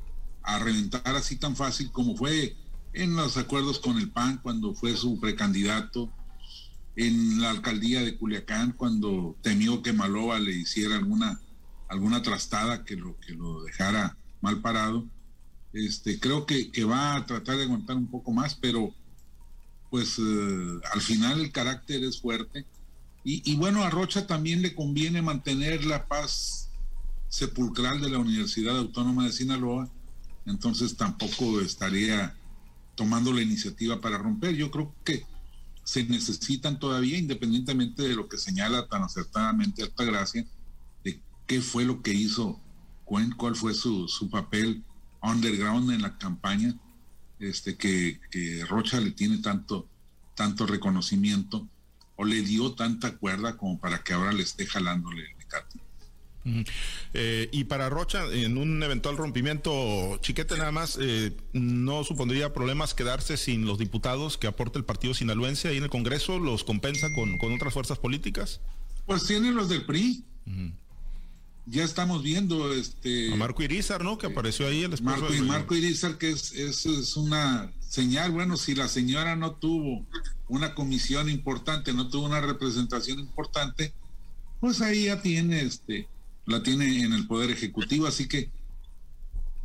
a 0.42 0.58
reventar 0.58 1.14
así 1.14 1.36
tan 1.36 1.54
fácil 1.54 1.90
como 1.90 2.16
fue 2.16 2.56
en 2.94 3.16
los 3.16 3.36
acuerdos 3.36 3.78
con 3.78 3.98
el 3.98 4.10
PAN 4.10 4.40
cuando 4.42 4.74
fue 4.74 4.96
su 4.96 5.20
precandidato, 5.20 6.10
en 6.96 7.40
la 7.40 7.50
alcaldía 7.50 8.02
de 8.02 8.16
Culiacán 8.16 8.72
cuando 8.72 9.36
temió 9.42 9.82
que 9.82 9.92
Maloba 9.92 10.38
le 10.38 10.52
hiciera 10.52 10.96
alguna 10.96 11.40
alguna 11.92 12.22
trastada 12.22 12.84
que 12.84 12.96
lo, 12.96 13.18
que 13.20 13.34
lo 13.34 13.62
dejara 13.62 14.16
mal 14.40 14.60
parado. 14.60 15.06
Este, 15.74 16.18
creo 16.18 16.46
que, 16.46 16.70
va 16.84 17.16
a 17.16 17.26
tratar 17.26 17.56
de 17.58 17.64
aguantar 17.64 17.96
un 17.96 18.06
poco 18.06 18.32
más, 18.32 18.54
pero 18.54 18.94
pues 19.90 20.18
eh, 20.18 20.80
al 20.92 21.00
final 21.02 21.40
el 21.40 21.52
carácter 21.52 22.02
es 22.02 22.20
fuerte. 22.20 22.64
Y, 23.24 23.50
y, 23.50 23.56
bueno, 23.56 23.84
a 23.84 23.90
Rocha 23.90 24.26
también 24.26 24.62
le 24.62 24.74
conviene 24.74 25.22
mantener 25.22 25.84
la 25.84 26.06
paz 26.06 26.70
sepulcral 27.28 28.00
de 28.00 28.10
la 28.10 28.18
Universidad 28.18 28.76
Autónoma 28.76 29.26
de 29.26 29.32
Sinaloa, 29.32 29.88
entonces 30.46 30.96
tampoco 30.96 31.60
estaría 31.60 32.34
tomando 32.94 33.32
la 33.32 33.42
iniciativa 33.42 34.00
para 34.00 34.18
romper. 34.18 34.54
Yo 34.56 34.70
creo 34.70 34.94
que 35.04 35.24
se 35.84 36.04
necesitan 36.04 36.78
todavía, 36.78 37.18
independientemente 37.18 38.02
de 38.02 38.14
lo 38.14 38.28
que 38.28 38.38
señala 38.38 38.88
tan 38.88 39.02
acertadamente 39.02 39.82
Altagracia, 39.82 40.44
qué 41.52 41.60
fue 41.60 41.84
lo 41.84 42.00
que 42.00 42.14
hizo 42.14 42.58
cuál 43.36 43.54
fue 43.54 43.74
su, 43.74 44.08
su 44.08 44.30
papel 44.30 44.82
underground 45.20 45.90
en 45.90 46.00
la 46.00 46.16
campaña, 46.16 46.74
este, 47.40 47.76
que, 47.76 48.18
Rocha 48.70 49.00
le 49.00 49.10
tiene 49.10 49.36
tanto, 49.38 49.86
tanto 50.34 50.66
reconocimiento 50.66 51.68
o 52.16 52.24
le 52.24 52.40
dio 52.40 52.72
tanta 52.72 53.18
cuerda 53.18 53.58
como 53.58 53.78
para 53.78 54.02
que 54.02 54.14
ahora 54.14 54.32
le 54.32 54.42
esté 54.42 54.64
jalándole 54.64 55.26
el 55.26 55.36
mecate. 55.36 55.78
Eh, 57.12 57.50
y 57.52 57.64
para 57.64 57.90
Rocha, 57.90 58.24
en 58.32 58.56
un 58.56 58.82
eventual 58.82 59.18
rompimiento, 59.18 60.18
Chiquete 60.22 60.56
nada 60.56 60.72
más, 60.72 60.98
eh, 60.98 61.36
¿no 61.52 62.04
supondría 62.04 62.54
problemas 62.54 62.94
quedarse 62.94 63.36
sin 63.36 63.66
los 63.66 63.76
diputados 63.76 64.38
que 64.38 64.46
aporta 64.46 64.78
el 64.78 64.86
partido 64.86 65.12
sinaloense 65.12 65.68
ahí 65.68 65.76
en 65.76 65.84
el 65.84 65.90
Congreso? 65.90 66.38
¿Los 66.38 66.64
compensa 66.64 67.08
con, 67.14 67.36
con 67.36 67.52
otras 67.52 67.74
fuerzas 67.74 67.98
políticas? 67.98 68.62
Pues 69.04 69.26
tiene 69.26 69.52
los 69.52 69.68
del 69.68 69.84
PRI 69.84 70.24
ya 71.66 71.84
estamos 71.84 72.22
viendo 72.22 72.72
este 72.72 73.32
a 73.32 73.36
Marco 73.36 73.62
Irizar, 73.62 74.02
¿no? 74.02 74.18
Que 74.18 74.26
apareció 74.26 74.66
ahí 74.66 74.82
el 74.82 75.02
Marco, 75.02 75.28
Marco 75.44 75.74
Irizar, 75.74 76.18
que 76.18 76.30
es, 76.30 76.52
es, 76.52 77.16
una 77.16 77.72
señal, 77.88 78.32
bueno, 78.32 78.56
si 78.56 78.74
la 78.74 78.88
señora 78.88 79.36
no 79.36 79.52
tuvo 79.52 80.04
una 80.48 80.74
comisión 80.74 81.28
importante, 81.28 81.92
no 81.92 82.08
tuvo 82.08 82.26
una 82.26 82.40
representación 82.40 83.20
importante, 83.20 83.92
pues 84.60 84.80
ahí 84.80 85.04
ya 85.04 85.22
tiene 85.22 85.62
este, 85.62 86.08
la 86.46 86.62
tiene 86.62 87.02
en 87.02 87.12
el 87.12 87.26
poder 87.26 87.50
ejecutivo, 87.50 88.06
así 88.06 88.26
que 88.26 88.50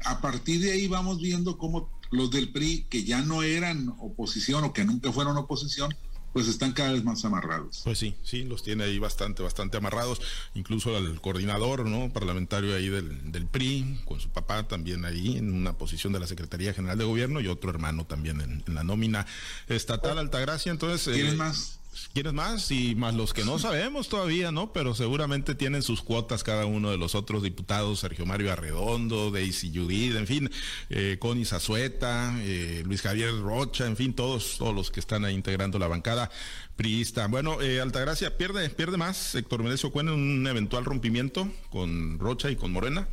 a 0.05 0.21
partir 0.21 0.61
de 0.61 0.73
ahí 0.73 0.87
vamos 0.87 1.19
viendo 1.19 1.57
cómo 1.57 1.89
los 2.11 2.31
del 2.31 2.51
PRI, 2.51 2.85
que 2.89 3.03
ya 3.03 3.21
no 3.21 3.43
eran 3.43 3.89
oposición 3.99 4.63
o 4.63 4.73
que 4.73 4.85
nunca 4.85 5.11
fueron 5.11 5.37
oposición, 5.37 5.93
pues 6.33 6.47
están 6.47 6.73
cada 6.73 6.91
vez 6.91 7.03
más 7.03 7.23
amarrados. 7.25 7.81
Pues 7.83 7.97
sí, 7.97 8.15
sí, 8.23 8.43
los 8.43 8.63
tiene 8.63 8.83
ahí 8.83 8.99
bastante, 8.99 9.43
bastante 9.43 9.77
amarrados. 9.77 10.21
Incluso 10.53 10.97
el 10.97 11.19
coordinador, 11.21 11.85
¿no? 11.85 12.11
Parlamentario 12.13 12.75
ahí 12.75 12.89
del, 12.89 13.31
del 13.31 13.47
PRI, 13.47 14.01
con 14.05 14.19
su 14.19 14.29
papá 14.29 14.67
también 14.67 15.05
ahí 15.05 15.37
en 15.37 15.53
una 15.53 15.73
posición 15.73 16.13
de 16.13 16.19
la 16.19 16.27
Secretaría 16.27 16.73
General 16.73 16.97
de 16.97 17.05
Gobierno 17.05 17.39
y 17.41 17.47
otro 17.47 17.69
hermano 17.69 18.05
también 18.05 18.41
en, 18.41 18.63
la 18.73 18.83
nómina 18.83 19.25
estatal 19.67 20.19
Altagracia. 20.19 20.71
Entonces, 20.71 21.13
¿Quién 21.13 21.33
eh, 21.33 21.35
más? 21.35 21.79
¿Quiénes 22.13 22.33
más? 22.33 22.71
Y 22.71 22.95
más 22.95 23.13
los 23.15 23.33
que 23.33 23.43
no 23.43 23.59
sabemos 23.59 24.09
todavía, 24.09 24.51
¿no? 24.51 24.71
Pero 24.73 24.95
seguramente 24.95 25.55
tienen 25.55 25.83
sus 25.83 26.01
cuotas 26.01 26.43
cada 26.43 26.65
uno 26.65 26.91
de 26.91 26.97
los 26.97 27.15
otros 27.15 27.43
diputados, 27.43 27.99
Sergio 27.99 28.25
Mario 28.25 28.51
Arredondo, 28.51 29.31
Daisy 29.31 29.71
Judith, 29.73 30.15
en 30.15 30.27
fin, 30.27 30.51
eh, 30.89 31.17
Connie 31.19 31.45
Zazueta, 31.45 32.33
eh, 32.39 32.83
Luis 32.85 33.01
Javier 33.01 33.39
Rocha, 33.39 33.85
en 33.85 33.97
fin, 33.97 34.13
todos, 34.13 34.57
todos 34.57 34.75
los 34.75 34.91
que 34.91 34.99
están 34.99 35.25
ahí 35.25 35.33
integrando 35.33 35.79
la 35.79 35.87
bancada 35.87 36.29
priista. 36.75 37.27
Bueno, 37.27 37.61
eh, 37.61 37.81
Altagracia, 37.81 38.37
¿pierde, 38.37 38.69
pierde 38.69 38.97
más 38.97 39.35
Héctor 39.35 39.63
Menecio 39.63 39.91
Cuen 39.91 40.07
en 40.07 40.13
un 40.13 40.47
eventual 40.47 40.85
rompimiento 40.85 41.51
con 41.69 42.19
Rocha 42.19 42.49
y 42.49 42.55
con 42.55 42.71
Morena? 42.71 43.07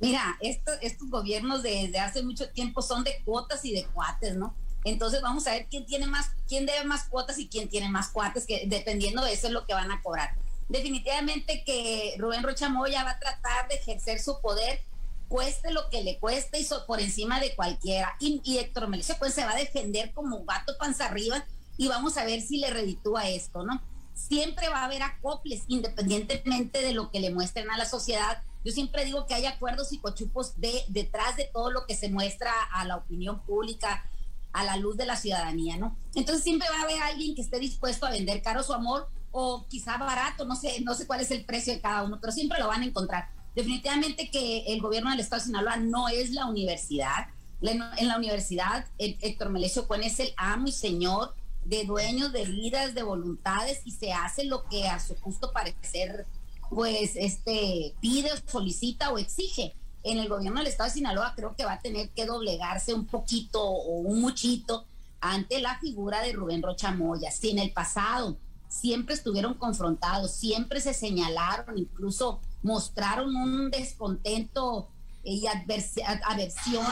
Mira, 0.00 0.38
estos 0.40 1.10
gobiernos 1.10 1.62
desde 1.62 1.98
hace 1.98 2.22
mucho 2.22 2.48
tiempo 2.48 2.80
son 2.80 3.04
de 3.04 3.20
cuotas 3.22 3.62
y 3.66 3.72
de 3.72 3.84
cuates, 3.84 4.34
¿no? 4.34 4.54
Entonces 4.84 5.20
vamos 5.22 5.46
a 5.46 5.52
ver 5.52 5.66
quién 5.70 5.84
tiene 5.86 6.06
más, 6.06 6.30
quién 6.48 6.66
debe 6.66 6.84
más 6.84 7.04
cuotas 7.04 7.38
y 7.38 7.48
quién 7.48 7.68
tiene 7.68 7.88
más 7.88 8.08
cuates, 8.08 8.46
que 8.46 8.64
dependiendo 8.66 9.24
de 9.24 9.32
eso 9.32 9.46
es 9.46 9.52
lo 9.52 9.66
que 9.66 9.74
van 9.74 9.90
a 9.90 10.02
cobrar. 10.02 10.34
Definitivamente 10.68 11.64
que 11.64 12.14
Rubén 12.18 12.42
Rocha 12.42 12.68
Moya 12.68 13.02
va 13.02 13.10
a 13.10 13.18
tratar 13.18 13.68
de 13.68 13.74
ejercer 13.74 14.20
su 14.20 14.40
poder, 14.40 14.80
cueste 15.28 15.72
lo 15.72 15.88
que 15.90 16.02
le 16.02 16.18
cueste 16.18 16.60
y 16.60 16.66
por 16.86 17.00
encima 17.00 17.40
de 17.40 17.54
cualquiera. 17.54 18.14
Y, 18.20 18.58
Héctor 18.58 18.88
Melissa 18.88 19.18
pues 19.18 19.34
se 19.34 19.44
va 19.44 19.52
a 19.52 19.56
defender 19.56 20.12
como 20.12 20.44
gato 20.44 20.76
panza 20.78 21.06
arriba 21.06 21.44
y 21.76 21.88
vamos 21.88 22.16
a 22.16 22.24
ver 22.24 22.40
si 22.40 22.58
le 22.58 22.70
reditúa 22.70 23.28
esto, 23.28 23.64
¿no? 23.64 23.82
Siempre 24.14 24.68
va 24.68 24.82
a 24.82 24.84
haber 24.84 25.02
acoples, 25.02 25.62
independientemente 25.66 26.82
de 26.82 26.92
lo 26.92 27.10
que 27.10 27.20
le 27.20 27.30
muestren 27.30 27.70
a 27.70 27.78
la 27.78 27.84
sociedad. 27.84 28.42
Yo 28.64 28.72
siempre 28.72 29.04
digo 29.04 29.26
que 29.26 29.34
hay 29.34 29.46
acuerdos 29.46 29.92
y 29.92 29.98
cochupos 29.98 30.60
de, 30.60 30.84
detrás 30.88 31.36
de 31.36 31.44
todo 31.44 31.70
lo 31.70 31.86
que 31.86 31.96
se 31.96 32.10
muestra 32.10 32.52
a 32.72 32.84
la 32.84 32.96
opinión 32.96 33.40
pública, 33.40 34.04
a 34.52 34.64
la 34.64 34.76
luz 34.76 34.96
de 34.96 35.06
la 35.06 35.16
ciudadanía, 35.16 35.76
¿no? 35.76 35.96
Entonces 36.14 36.42
siempre 36.42 36.68
va 36.68 36.80
a 36.80 36.82
haber 36.82 37.00
alguien 37.02 37.34
que 37.34 37.42
esté 37.42 37.58
dispuesto 37.58 38.06
a 38.06 38.10
vender 38.10 38.42
caro 38.42 38.62
su 38.62 38.72
amor 38.72 39.08
o 39.32 39.66
quizá 39.68 39.96
barato, 39.96 40.44
no 40.44 40.56
sé, 40.56 40.80
no 40.80 40.94
sé 40.94 41.06
cuál 41.06 41.20
es 41.20 41.30
el 41.30 41.44
precio 41.44 41.72
de 41.72 41.80
cada 41.80 42.02
uno, 42.02 42.18
pero 42.20 42.32
siempre 42.32 42.58
lo 42.58 42.68
van 42.68 42.82
a 42.82 42.86
encontrar. 42.86 43.28
Definitivamente 43.54 44.30
que 44.30 44.64
el 44.68 44.80
gobierno 44.80 45.10
del 45.10 45.20
Estado 45.20 45.40
de 45.40 45.46
Sinaloa 45.46 45.76
no 45.76 46.08
es 46.08 46.30
la 46.30 46.46
universidad. 46.46 47.28
En 47.62 48.08
la 48.08 48.16
universidad, 48.16 48.86
Héctor 48.98 49.50
Melesio 49.50 49.86
Cuen 49.86 50.02
es 50.02 50.18
el 50.18 50.32
amo 50.36 50.68
y 50.68 50.72
señor 50.72 51.34
de 51.64 51.84
dueños 51.84 52.32
de 52.32 52.44
vidas, 52.46 52.94
de 52.94 53.02
voluntades 53.02 53.82
y 53.84 53.90
se 53.90 54.12
hace 54.12 54.44
lo 54.44 54.64
que 54.64 54.88
a 54.88 54.98
su 54.98 55.14
justo 55.16 55.52
parecer 55.52 56.26
pues 56.70 57.16
este 57.16 57.94
pide, 58.00 58.30
solicita 58.46 59.10
o 59.10 59.18
exige 59.18 59.74
en 60.02 60.18
el 60.18 60.28
gobierno 60.28 60.60
del 60.60 60.68
estado 60.68 60.88
de 60.88 60.94
Sinaloa 60.94 61.34
creo 61.36 61.54
que 61.56 61.64
va 61.64 61.74
a 61.74 61.80
tener 61.80 62.10
que 62.10 62.26
doblegarse 62.26 62.94
un 62.94 63.06
poquito 63.06 63.62
o 63.62 64.00
un 64.00 64.20
muchito 64.20 64.86
ante 65.20 65.60
la 65.60 65.78
figura 65.78 66.22
de 66.22 66.32
Rubén 66.32 66.62
Rocha 66.62 66.92
Moya. 66.92 67.30
Si 67.30 67.50
en 67.50 67.58
el 67.58 67.72
pasado 67.72 68.38
siempre 68.68 69.14
estuvieron 69.14 69.54
confrontados, 69.54 70.30
siempre 70.30 70.80
se 70.80 70.94
señalaron, 70.94 71.76
incluso 71.76 72.40
mostraron 72.62 73.34
un 73.36 73.70
descontento 73.70 74.88
y 75.22 75.46
aversión 75.46 76.86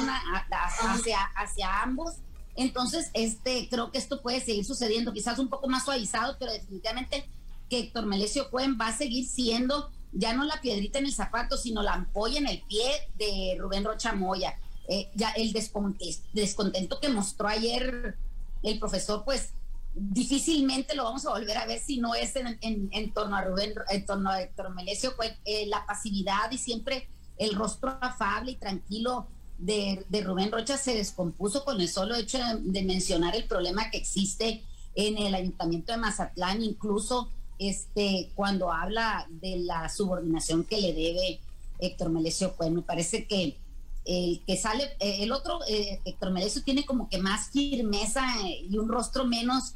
hacia, 0.83 1.23
hacia 1.37 1.83
ambos. 1.83 2.17
Entonces, 2.57 3.11
este, 3.15 3.69
creo 3.71 3.91
que 3.91 3.99
esto 3.99 4.21
puede 4.21 4.41
seguir 4.41 4.65
sucediendo, 4.65 5.13
quizás 5.13 5.39
un 5.39 5.49
poco 5.49 5.69
más 5.69 5.85
suavizado, 5.85 6.37
pero 6.39 6.53
definitivamente 6.53 7.29
que 7.71 7.79
Héctor 7.81 8.07
Melesio 8.07 8.51
Cuen 8.51 8.77
va 8.79 8.89
a 8.89 8.97
seguir 8.97 9.27
siendo 9.27 9.91
ya 10.13 10.33
no 10.35 10.45
la 10.45 10.61
piedrita 10.61 10.99
en 10.99 11.07
el 11.07 11.13
zapato, 11.13 11.57
sino 11.57 11.83
la 11.83 11.95
ampolla 11.95 12.39
en 12.39 12.49
el 12.49 12.63
pie 12.63 13.09
de 13.19 13.57
Rubén 13.59 13.85
Rocha 13.85 14.13
Moya. 14.13 14.59
Eh, 14.89 15.11
ya 15.15 15.31
el 15.31 15.53
descontento 15.53 16.99
que 17.01 17.09
mostró 17.11 17.49
ayer 17.49 18.17
el 18.63 18.79
profesor, 18.79 19.23
pues 19.25 19.53
difícilmente 19.95 20.95
lo 20.95 21.05
vamos 21.05 21.27
a 21.27 21.31
volver 21.31 21.59
a 21.59 21.67
ver 21.67 21.81
si 21.81 21.99
no 21.99 22.15
es 22.15 22.35
en, 22.37 23.13
torno 23.13 23.37
a 23.37 23.43
Rubén, 23.43 23.75
en 23.91 24.07
torno 24.07 24.31
a 24.31 24.41
Héctor 24.41 24.75
Melesio, 24.75 25.15
pues, 25.17 25.33
eh, 25.45 25.67
la 25.67 25.85
pasividad 25.87 26.51
y 26.51 26.59
siempre 26.59 27.09
el 27.37 27.55
rostro 27.55 27.99
afable 28.01 28.53
y 28.53 28.57
tranquilo 28.57 29.29
de, 29.59 30.05
Rubén 30.25 30.53
Rocha 30.53 30.77
se 30.77 30.95
descompuso 30.95 31.65
con 31.65 31.81
el 31.81 31.89
solo 31.89 32.15
hecho 32.15 32.39
de 32.61 32.83
mencionar 32.83 33.35
el 33.35 33.45
problema 33.45 33.91
que 33.91 33.99
existe 33.99 34.65
en 34.95 35.19
el 35.19 35.35
ayuntamiento 35.35 35.93
de 35.93 35.99
Mazatlán, 35.99 36.63
incluso 36.63 37.31
este, 37.59 38.31
cuando 38.35 38.73
habla 38.73 39.27
de 39.31 39.57
la 39.59 39.89
subordinación 39.89 40.65
que 40.65 40.81
le 40.81 40.93
debe 40.93 41.41
Héctor 41.79 42.11
Melesio, 42.11 42.55
pues 42.57 42.71
me 42.71 42.83
parece 42.83 43.27
que 43.27 43.57
el 44.05 44.43
que 44.47 44.57
sale, 44.57 44.85
eh, 45.01 45.19
el 45.21 45.33
otro, 45.33 45.61
eh, 45.69 46.01
Héctor 46.05 46.31
Melesio 46.31 46.63
tiene 46.63 46.87
como 46.87 47.11
que 47.11 47.19
más 47.19 47.51
firmeza 47.51 48.25
eh, 48.47 48.67
y 48.69 48.79
un 48.79 48.89
rostro 48.89 49.25
menos 49.25 49.75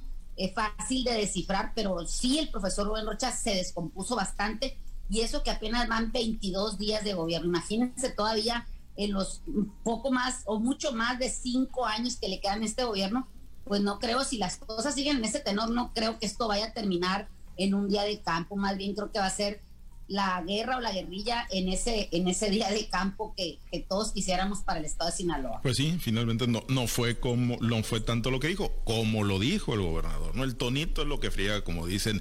fácil 0.55 1.05
de 1.05 1.12
descifrar, 1.12 1.73
pero 1.75 2.07
sí 2.07 2.39
el 2.39 2.49
profesor 2.49 2.87
Rubén 2.89 3.07
Rocha 3.07 3.31
se 3.31 3.55
descompuso 3.55 4.17
bastante 4.17 4.77
y 5.11 5.21
eso 5.21 5.43
que 5.43 5.51
apenas 5.51 5.87
van 5.89 6.11
22 6.11 6.79
días 6.79 7.05
de 7.05 7.12
gobierno. 7.12 7.49
Imagínense 7.49 8.11
todavía 8.11 8.67
en 8.97 9.12
los 9.12 9.43
poco 9.85 10.11
más 10.11 10.43
o 10.47 10.59
mucho 10.59 10.93
más 10.93 11.19
de 11.19 11.29
cinco 11.29 11.85
años 11.85 12.17
que 12.17 12.29
le 12.29 12.41
quedan 12.41 12.62
este 12.62 12.83
gobierno, 12.83 13.29
pues 13.65 13.83
no 13.83 13.99
creo, 13.99 14.25
si 14.25 14.39
las 14.39 14.57
cosas 14.57 14.95
siguen 14.95 15.19
en 15.19 15.25
ese 15.27 15.41
tenor, 15.41 15.71
no 15.71 15.93
creo 15.95 16.19
que 16.19 16.27
esto 16.27 16.49
vaya 16.49 16.67
a 16.67 16.73
terminar 16.73 17.29
en 17.62 17.75
un 17.75 17.88
día 17.88 18.02
de 18.02 18.21
campo, 18.21 18.57
más 18.57 18.76
bien 18.76 18.95
creo 18.95 19.11
que 19.11 19.19
va 19.19 19.26
a 19.26 19.31
ser 19.31 19.61
la 20.09 20.42
guerra 20.47 20.76
o 20.76 20.81
la 20.81 20.92
guerrilla 20.92 21.47
en 21.50 21.69
ese 21.69 22.09
en 22.12 22.28
ese 22.28 22.50
día 22.50 22.69
de 22.69 22.87
campo 22.88 23.33
que, 23.37 23.59
que, 23.71 23.81
todos 23.81 24.12
quisiéramos 24.12 24.61
para 24.61 24.81
el 24.81 24.85
estado 24.85 25.11
de 25.11 25.16
Sinaloa. 25.16 25.61
Pues 25.62 25.76
sí, 25.76 25.97
finalmente 26.00 26.47
no, 26.47 26.64
no 26.69 26.87
fue 26.87 27.19
como 27.19 27.57
no 27.61 27.83
fue 27.83 28.00
tanto 28.00 28.31
lo 28.31 28.40
que 28.40 28.49
dijo, 28.49 28.73
como 28.85 29.25
lo 29.25 29.38
dijo 29.38 29.75
el 29.75 29.81
gobernador, 29.81 30.35
¿no? 30.35 30.45
El 30.45 30.57
tonito 30.57 31.02
es 31.02 31.09
lo 31.09 31.21
que 31.21 31.31
friega, 31.31 31.62
como 31.62 31.87
dicen 31.87 32.21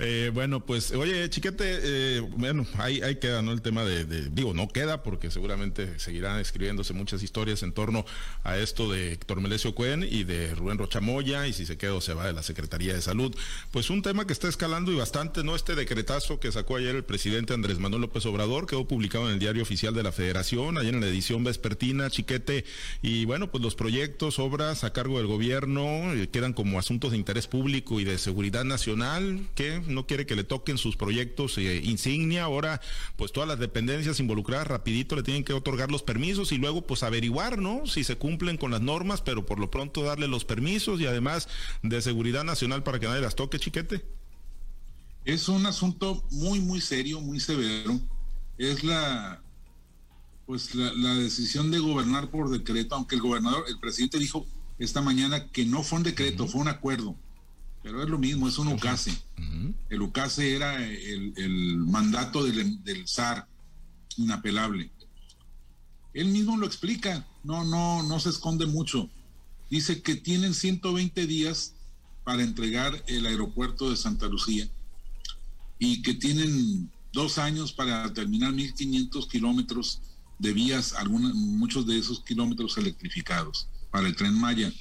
eh, 0.00 0.30
bueno, 0.32 0.64
pues, 0.64 0.92
oye, 0.92 1.28
chiquete, 1.28 1.78
eh, 1.82 2.20
bueno, 2.20 2.66
ahí, 2.78 3.02
ahí 3.02 3.16
queda, 3.16 3.42
¿no? 3.42 3.52
El 3.52 3.60
tema 3.60 3.84
de, 3.84 4.04
digo, 4.30 4.54
no 4.54 4.68
queda 4.68 5.02
porque 5.02 5.30
seguramente 5.30 5.98
seguirán 5.98 6.40
escribiéndose 6.40 6.94
muchas 6.94 7.22
historias 7.22 7.62
en 7.62 7.72
torno 7.72 8.06
a 8.42 8.56
esto 8.56 8.90
de 8.90 9.12
Héctor 9.12 9.42
Melesio 9.42 9.74
Cuen 9.74 10.02
y 10.02 10.24
de 10.24 10.54
Rubén 10.54 10.78
Rochamoya, 10.78 11.46
y 11.46 11.52
si 11.52 11.66
se 11.66 11.76
queda 11.76 11.94
o 11.94 12.00
se 12.00 12.14
va 12.14 12.26
de 12.26 12.32
la 12.32 12.42
Secretaría 12.42 12.94
de 12.94 13.02
Salud. 13.02 13.36
Pues 13.72 13.90
un 13.90 14.00
tema 14.00 14.26
que 14.26 14.32
está 14.32 14.48
escalando 14.48 14.90
y 14.90 14.96
bastante, 14.96 15.44
¿no? 15.44 15.54
Este 15.54 15.74
decretazo 15.74 16.40
que 16.40 16.50
sacó 16.50 16.76
ayer 16.76 16.96
el 16.96 17.04
presidente 17.04 17.52
Andrés 17.52 17.78
Manuel 17.78 18.02
López 18.02 18.24
Obrador, 18.24 18.66
quedó 18.66 18.88
publicado 18.88 19.26
en 19.26 19.34
el 19.34 19.38
diario 19.38 19.62
oficial 19.62 19.94
de 19.94 20.02
la 20.02 20.12
Federación, 20.12 20.78
ayer 20.78 20.94
en 20.94 21.02
la 21.02 21.08
edición 21.08 21.44
vespertina, 21.44 22.08
chiquete, 22.08 22.64
y 23.02 23.26
bueno, 23.26 23.50
pues 23.50 23.62
los 23.62 23.74
proyectos, 23.74 24.38
obras 24.38 24.82
a 24.82 24.94
cargo 24.94 25.18
del 25.18 25.26
gobierno 25.26 26.14
eh, 26.14 26.28
quedan 26.30 26.54
como 26.54 26.78
asuntos 26.78 27.10
de 27.10 27.18
interés 27.18 27.46
público 27.46 28.00
y 28.00 28.04
de 28.04 28.16
seguridad 28.16 28.64
nacional, 28.64 29.46
que 29.54 29.89
no 29.94 30.06
quiere 30.06 30.26
que 30.26 30.36
le 30.36 30.44
toquen 30.44 30.78
sus 30.78 30.96
proyectos 30.96 31.58
eh, 31.58 31.80
insignia, 31.84 32.44
ahora 32.44 32.80
pues 33.16 33.32
todas 33.32 33.48
las 33.48 33.58
dependencias 33.58 34.20
involucradas 34.20 34.66
rapidito 34.66 35.16
le 35.16 35.22
tienen 35.22 35.44
que 35.44 35.52
otorgar 35.52 35.90
los 35.90 36.02
permisos 36.02 36.52
y 36.52 36.58
luego 36.58 36.86
pues 36.86 37.02
averiguar, 37.02 37.58
¿no? 37.58 37.86
Si 37.86 38.04
se 38.04 38.16
cumplen 38.16 38.56
con 38.56 38.70
las 38.70 38.80
normas, 38.80 39.20
pero 39.20 39.46
por 39.46 39.58
lo 39.58 39.70
pronto 39.70 40.02
darle 40.02 40.28
los 40.28 40.44
permisos 40.44 41.00
y 41.00 41.06
además 41.06 41.48
de 41.82 42.00
seguridad 42.02 42.44
nacional 42.44 42.82
para 42.82 42.98
que 42.98 43.06
nadie 43.06 43.20
las 43.20 43.34
toque, 43.34 43.58
chiquete. 43.58 44.04
Es 45.24 45.48
un 45.48 45.66
asunto 45.66 46.24
muy, 46.30 46.60
muy 46.60 46.80
serio, 46.80 47.20
muy 47.20 47.40
severo. 47.40 48.00
Es 48.58 48.84
la 48.84 49.42
pues 50.50 50.74
la, 50.74 51.14
decisión 51.14 51.70
de 51.70 51.78
gobernar 51.78 52.28
por 52.28 52.50
decreto, 52.50 52.96
aunque 52.96 53.14
el 53.14 53.20
gobernador, 53.22 53.66
el 53.68 53.78
presidente 53.78 54.18
dijo 54.18 54.44
esta 54.80 55.00
mañana 55.00 55.46
que 55.46 55.64
no 55.64 55.84
fue 55.84 55.98
un 55.98 56.02
decreto, 56.02 56.48
fue 56.48 56.60
un 56.60 56.66
acuerdo 56.66 57.14
pero 57.82 58.02
es 58.02 58.08
lo 58.08 58.18
mismo, 58.18 58.48
es 58.48 58.58
un 58.58 58.68
UCASE. 58.68 59.16
El 59.88 60.02
UCASE 60.02 60.54
era 60.54 60.84
el, 60.84 61.78
mandato 61.78 62.44
del, 62.44 62.82
del, 62.84 63.08
zar, 63.08 63.46
inapelable. 64.16 64.90
Él 66.12 66.28
mismo 66.28 66.56
lo 66.56 66.66
explica, 66.66 67.26
no, 67.44 67.64
no, 67.64 68.02
no 68.02 68.20
se 68.20 68.30
esconde 68.30 68.66
mucho. 68.66 69.08
Dice 69.70 70.02
que 70.02 70.16
tienen 70.16 70.54
120 70.54 71.26
días 71.26 71.74
para 72.24 72.42
entregar 72.42 73.02
el 73.06 73.26
aeropuerto 73.26 73.90
de 73.90 73.96
Santa 73.96 74.26
Lucía 74.26 74.68
y 75.78 76.02
que 76.02 76.14
tienen 76.14 76.90
dos 77.12 77.38
años 77.38 77.72
para 77.72 78.12
terminar 78.12 78.52
1.500 78.52 79.28
kilómetros 79.28 80.00
de 80.38 80.52
vías, 80.52 80.94
algunos, 80.94 81.34
muchos 81.34 81.86
de 81.86 81.98
esos 81.98 82.20
kilómetros 82.20 82.76
electrificados 82.78 83.68
para 83.90 84.06
el 84.06 84.16
tren 84.16 84.34
Maya. 84.34 84.72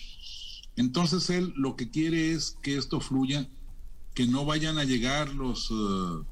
Entonces 0.79 1.29
él 1.29 1.51
lo 1.57 1.75
que 1.75 1.89
quiere 1.89 2.31
es 2.31 2.57
que 2.61 2.77
esto 2.77 3.01
fluya, 3.01 3.49
que 4.13 4.25
no 4.25 4.45
vayan 4.45 4.77
a 4.77 4.85
llegar 4.85 5.27
los 5.35 5.69
uh, 5.71 6.23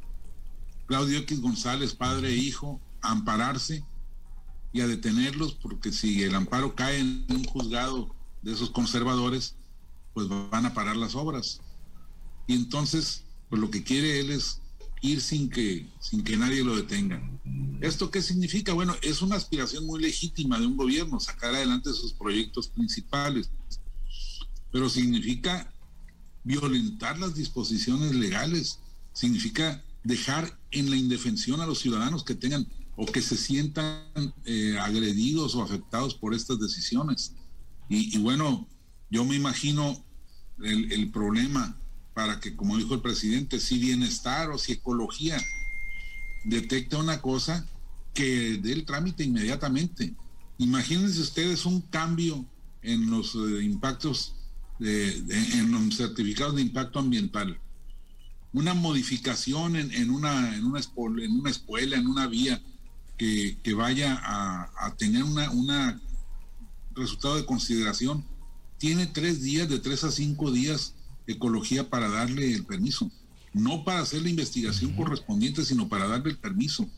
Claudio 0.85 1.17
X 1.19 1.41
González, 1.41 1.93
padre 1.93 2.29
e 2.29 2.37
hijo, 2.37 2.79
a 3.01 3.11
ampararse 3.11 3.83
y 4.71 4.79
a 4.79 4.87
detenerlos, 4.87 5.53
porque 5.53 5.91
si 5.91 6.23
el 6.23 6.33
amparo 6.33 6.75
cae 6.75 6.99
en 6.99 7.25
un 7.29 7.43
juzgado 7.43 8.15
de 8.41 8.53
esos 8.53 8.69
conservadores, 8.69 9.57
pues 10.13 10.29
van 10.29 10.65
a 10.65 10.73
parar 10.73 10.95
las 10.95 11.15
obras. 11.15 11.59
Y 12.47 12.55
entonces, 12.55 13.25
pues 13.49 13.61
lo 13.61 13.69
que 13.69 13.83
quiere 13.83 14.21
él 14.21 14.29
es 14.29 14.61
ir 15.01 15.19
sin 15.19 15.49
que, 15.49 15.89
sin 15.99 16.23
que 16.23 16.37
nadie 16.37 16.63
lo 16.63 16.77
detenga. 16.77 17.21
¿Esto 17.81 18.09
qué 18.11 18.21
significa? 18.21 18.71
Bueno, 18.71 18.95
es 19.01 19.21
una 19.21 19.35
aspiración 19.35 19.85
muy 19.85 20.01
legítima 20.01 20.57
de 20.57 20.67
un 20.67 20.77
gobierno, 20.77 21.19
sacar 21.19 21.53
adelante 21.53 21.91
sus 21.91 22.13
proyectos 22.13 22.69
principales, 22.69 23.51
pero 24.71 24.89
significa 24.89 25.71
violentar 26.43 27.19
las 27.19 27.35
disposiciones 27.35 28.15
legales, 28.15 28.79
significa 29.13 29.83
dejar 30.03 30.57
en 30.71 30.89
la 30.89 30.95
indefensión 30.95 31.61
a 31.61 31.65
los 31.65 31.79
ciudadanos 31.79 32.23
que 32.23 32.35
tengan 32.35 32.67
o 32.95 33.05
que 33.05 33.21
se 33.21 33.37
sientan 33.37 34.33
eh, 34.45 34.77
agredidos 34.79 35.55
o 35.55 35.61
afectados 35.61 36.15
por 36.15 36.33
estas 36.33 36.59
decisiones. 36.59 37.33
Y, 37.89 38.17
bueno, 38.17 38.67
yo 39.09 39.23
me 39.23 39.35
imagino 39.35 40.03
el, 40.61 40.91
el 40.91 41.11
problema 41.11 41.77
para 42.13 42.39
que, 42.39 42.55
como 42.55 42.77
dijo 42.77 42.95
el 42.95 43.01
presidente, 43.01 43.59
si 43.59 43.77
bienestar 43.77 44.49
o 44.49 44.57
si 44.57 44.73
ecología 44.73 45.41
detecta 46.45 46.97
una 46.97 47.21
cosa, 47.21 47.65
que 48.17 48.57
dé 48.57 48.73
el 48.73 48.83
trámite 48.83 49.23
inmediatamente. 49.23 50.15
Imagínense 50.57 51.21
ustedes 51.21 51.67
un 51.67 51.81
cambio 51.81 52.43
en 52.81 53.11
los 53.11 53.35
eh, 53.35 53.63
impactos, 53.63 54.33
de, 54.79 55.17
en 55.53 55.71
los 55.71 55.95
certificados 55.95 56.55
de 56.55 56.61
impacto 56.61 56.99
ambiental, 56.99 57.59
una 58.53 58.73
modificación 58.73 59.75
en, 59.75 60.09
una, 60.09 60.55
en, 60.55 60.65
una, 60.65 60.79
en 61.23 61.31
una 61.39 61.49
escuela, 61.49 61.97
en 61.97 62.07
una 62.07 62.27
vía 62.27 62.61
que, 63.17 63.73
vaya 63.75 64.19
a, 64.23 64.95
tener 64.97 65.23
una, 65.23 65.49
una 65.51 66.01
resultado 66.95 67.35
de 67.35 67.45
consideración, 67.45 68.23
tiene 68.77 69.07
tres 69.07 69.41
días, 69.41 69.67
de 69.67 69.79
tres 69.79 70.03
a 70.03 70.11
cinco 70.11 70.51
días 70.51 70.93
ecología 71.25 71.89
para 71.89 72.09
darle 72.09 72.53
el 72.53 72.65
permiso, 72.65 73.11
no 73.53 73.83
para 73.83 73.99
hacer 73.99 74.21
la 74.21 74.29
investigación 74.29 74.93
correspondiente, 74.93 75.65
sino 75.65 75.89
para 75.89 76.07
darle 76.07 76.31
el 76.31 76.37
permiso. 76.37 76.89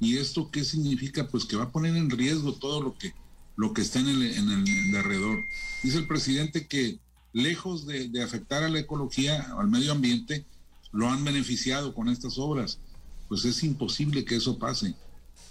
¿Y 0.00 0.16
esto 0.16 0.50
qué 0.50 0.64
significa? 0.64 1.28
Pues 1.28 1.44
que 1.44 1.56
va 1.56 1.64
a 1.64 1.72
poner 1.72 1.96
en 1.96 2.10
riesgo 2.10 2.54
todo 2.54 2.82
lo 2.82 2.98
que, 2.98 3.14
lo 3.56 3.72
que 3.72 3.82
está 3.82 4.00
en 4.00 4.08
el, 4.08 4.22
en 4.22 4.50
el 4.50 4.96
alrededor. 4.96 5.44
Dice 5.82 5.98
el 5.98 6.06
presidente 6.06 6.66
que 6.66 6.98
lejos 7.42 7.86
de, 7.86 8.22
afectar 8.22 8.62
a 8.62 8.68
la 8.68 8.80
ecología, 8.80 9.54
al 9.58 9.68
medio 9.68 9.92
ambiente, 9.92 10.44
lo 10.92 11.08
han 11.08 11.24
beneficiado 11.24 11.94
con 11.94 12.08
estas 12.08 12.38
obras. 12.38 12.78
Pues 13.28 13.44
es 13.44 13.62
imposible 13.62 14.24
que 14.24 14.36
eso 14.36 14.58
pase. 14.58 14.94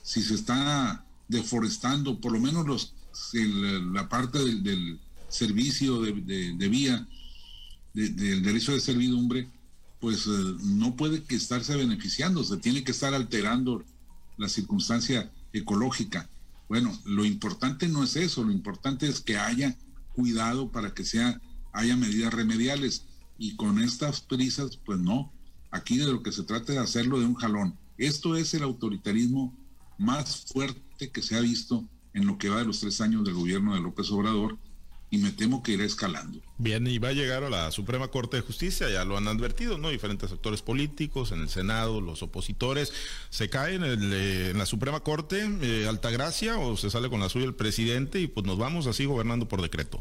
Si 0.04 0.22
se 0.22 0.36
está 0.36 1.06
deforestando, 1.28 2.20
por 2.20 2.32
lo 2.32 2.40
menos 2.40 2.66
los, 2.66 2.94
la 3.34 4.08
parte 4.10 4.40
del, 4.40 5.00
servicio 5.30 6.02
de, 6.02 6.14
de 6.54 6.68
vía 6.70 7.06
del 7.94 8.44
derecho 8.44 8.72
de 8.72 8.80
servidumbre, 8.80 9.50
pues 10.00 10.28
eh, 10.28 10.56
no 10.64 10.96
puede 10.96 11.24
que 11.24 11.36
estarse 11.36 11.76
beneficiando, 11.76 12.44
se 12.44 12.58
tiene 12.58 12.84
que 12.84 12.92
estar 12.92 13.14
alterando 13.14 13.84
la 14.38 14.50
circunstancia 14.50 15.32
ecológica. 15.54 16.30
Bueno, 16.70 16.98
lo 17.06 17.26
importante 17.26 17.88
no 17.88 18.04
es 18.04 18.16
eso, 18.16 18.44
lo 18.44 18.52
importante 18.52 19.08
es 19.08 19.22
que 19.22 19.38
haya 19.38 19.76
cuidado 20.14 20.72
para 20.72 20.94
que 20.94 21.06
sea, 21.06 21.42
haya 21.74 21.96
medidas 21.96 22.34
remediales. 22.34 23.06
Y 23.38 23.56
con 23.56 23.80
estas 23.80 24.22
prisas, 24.22 24.78
pues 24.78 25.00
no, 25.00 25.32
aquí 25.72 25.98
de 25.98 26.12
lo 26.12 26.24
que 26.24 26.32
se 26.32 26.44
trata 26.44 26.74
de 26.74 26.80
hacerlo 26.80 27.20
de 27.20 27.26
un 27.26 27.36
jalón. 27.36 27.78
Esto 27.98 28.36
es 28.36 28.54
el 28.54 28.64
autoritarismo 28.64 29.54
más 29.98 30.46
fuerte 30.52 31.10
que 31.12 31.22
se 31.22 31.36
ha 31.36 31.42
visto 31.42 31.84
en 32.14 32.26
lo 32.26 32.38
que 32.38 32.50
va 32.50 32.60
de 32.60 32.66
los 32.66 32.80
tres 32.80 33.02
años 33.02 33.24
del 33.24 33.36
gobierno 33.36 33.76
de 33.76 33.82
López 33.82 34.10
Obrador 34.12 34.58
y 35.10 35.20
me 35.20 35.32
temo 35.32 35.64
que 35.64 35.74
irá 35.74 35.86
escalando. 35.86 36.40
Bien, 36.58 36.86
y 36.88 36.98
va 36.98 37.10
a 37.10 37.14
llegar 37.14 37.44
a 37.44 37.50
la 37.50 37.72
Suprema 37.72 38.10
Corte 38.10 38.38
de 38.38 38.44
Justicia, 38.44 38.90
ya 38.90 39.06
lo 39.06 39.16
han 39.18 39.28
advertido, 39.28 39.78
¿no? 39.78 39.90
Diferentes 39.90 40.32
actores 40.32 40.62
políticos, 40.62 41.32
en 41.32 41.42
el 41.42 41.50
Senado, 41.50 42.02
los 42.02 42.24
opositores. 42.24 42.92
¿Se 43.30 43.50
cae 43.50 43.76
en, 43.76 43.84
eh, 43.86 44.54
la 44.56 44.66
Suprema 44.66 45.00
Corte 45.00 45.48
eh, 45.62 45.88
Altagracia 45.88 46.58
o 46.58 46.76
se 46.76 46.90
sale 46.90 47.10
con 47.10 47.22
la 47.22 47.30
suya 47.30 47.46
el 47.46 47.56
presidente 47.56 48.20
y 48.20 48.28
pues 48.28 48.46
nos 48.46 48.58
vamos 48.58 48.88
así 48.88 49.06
gobernando 49.06 49.48
por 49.48 49.62
decreto? 49.62 50.00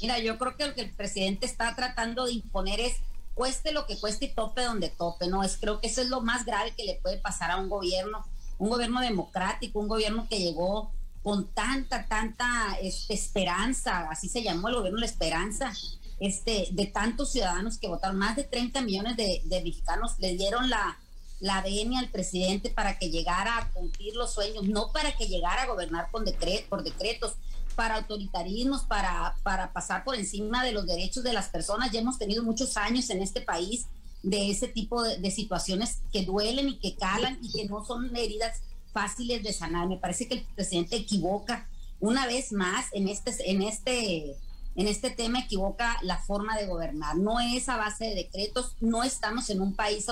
Mira, 0.00 0.18
yo 0.18 0.38
creo 0.38 0.56
que 0.56 0.66
lo 0.66 0.74
que 0.74 0.82
el 0.82 0.94
presidente 0.94 1.46
está 1.46 1.74
tratando 1.74 2.26
de 2.26 2.32
imponer 2.32 2.80
es 2.80 2.96
cueste 3.34 3.72
lo 3.72 3.86
que 3.86 3.98
cueste 3.98 4.26
y 4.26 4.34
tope 4.34 4.62
donde 4.62 4.88
tope, 4.88 5.28
¿no? 5.28 5.44
Es 5.44 5.56
creo 5.60 5.80
que 5.80 5.86
eso 5.86 6.00
es 6.00 6.08
lo 6.08 6.20
más 6.20 6.44
grave 6.44 6.74
que 6.76 6.84
le 6.84 6.96
puede 6.96 7.18
pasar 7.18 7.50
a 7.50 7.56
un 7.56 7.68
gobierno, 7.68 8.26
un 8.58 8.68
gobierno 8.68 9.00
democrático, 9.00 9.78
un 9.78 9.88
gobierno 9.88 10.26
que 10.28 10.40
llegó 10.40 10.90
con 11.22 11.46
tanta, 11.48 12.06
tanta 12.06 12.76
este, 12.80 13.14
esperanza, 13.14 14.08
así 14.10 14.28
se 14.28 14.42
llamó 14.42 14.68
el 14.68 14.76
gobierno 14.76 14.98
La 14.98 15.06
Esperanza, 15.06 15.72
este, 16.20 16.68
de 16.72 16.86
tantos 16.86 17.32
ciudadanos 17.32 17.78
que 17.78 17.88
votaron, 17.88 18.18
más 18.18 18.34
de 18.34 18.44
30 18.44 18.80
millones 18.82 19.16
de, 19.16 19.42
mexicanos 19.62 20.18
le 20.18 20.36
dieron 20.36 20.68
la, 20.68 20.98
la 21.38 21.58
al 21.58 22.08
presidente 22.10 22.70
para 22.70 22.98
que 22.98 23.10
llegara 23.10 23.58
a 23.58 23.70
cumplir 23.70 24.16
los 24.16 24.32
sueños, 24.32 24.64
no 24.64 24.90
para 24.92 25.16
que 25.16 25.28
llegara 25.28 25.62
a 25.62 25.66
gobernar 25.66 26.10
con 26.10 26.24
por 26.68 26.82
decretos, 26.82 27.34
para 27.78 27.94
autoritarismos, 27.94 28.82
para, 28.82 29.36
para 29.44 29.72
pasar 29.72 30.02
por 30.02 30.16
encima 30.16 30.64
de 30.64 30.72
los 30.72 30.84
derechos 30.84 31.22
de 31.22 31.32
las 31.32 31.48
personas. 31.48 31.92
Ya 31.92 32.00
hemos 32.00 32.18
tenido 32.18 32.42
muchos 32.42 32.76
años 32.76 33.08
en 33.08 33.22
este 33.22 33.40
país 33.40 33.86
de 34.24 34.50
ese 34.50 34.66
tipo 34.66 35.00
de, 35.04 35.18
de 35.18 35.30
situaciones 35.30 35.98
que 36.12 36.24
duelen 36.24 36.70
y 36.70 36.80
que 36.80 36.96
calan 36.96 37.38
y 37.40 37.52
que 37.52 37.66
no 37.66 37.84
son 37.84 38.16
heridas 38.16 38.62
fáciles 38.92 39.44
de 39.44 39.52
sanar. 39.52 39.86
Me 39.86 39.96
parece 39.96 40.26
que 40.26 40.34
el 40.34 40.46
presidente 40.56 40.96
equivoca 40.96 41.68
una 42.00 42.26
vez 42.26 42.50
más 42.50 42.86
en 42.90 43.06
este, 43.06 43.32
en 43.48 43.62
este, 43.62 44.34
en 44.74 44.88
este 44.88 45.10
tema, 45.10 45.38
equivoca 45.38 45.98
la 46.02 46.18
forma 46.18 46.56
de 46.56 46.66
gobernar. 46.66 47.16
No 47.16 47.38
es 47.38 47.68
a 47.68 47.76
base 47.76 48.06
de 48.06 48.16
decretos, 48.16 48.74
no 48.80 49.04
estamos 49.04 49.50
en 49.50 49.60
un 49.60 49.76
país 49.76 50.06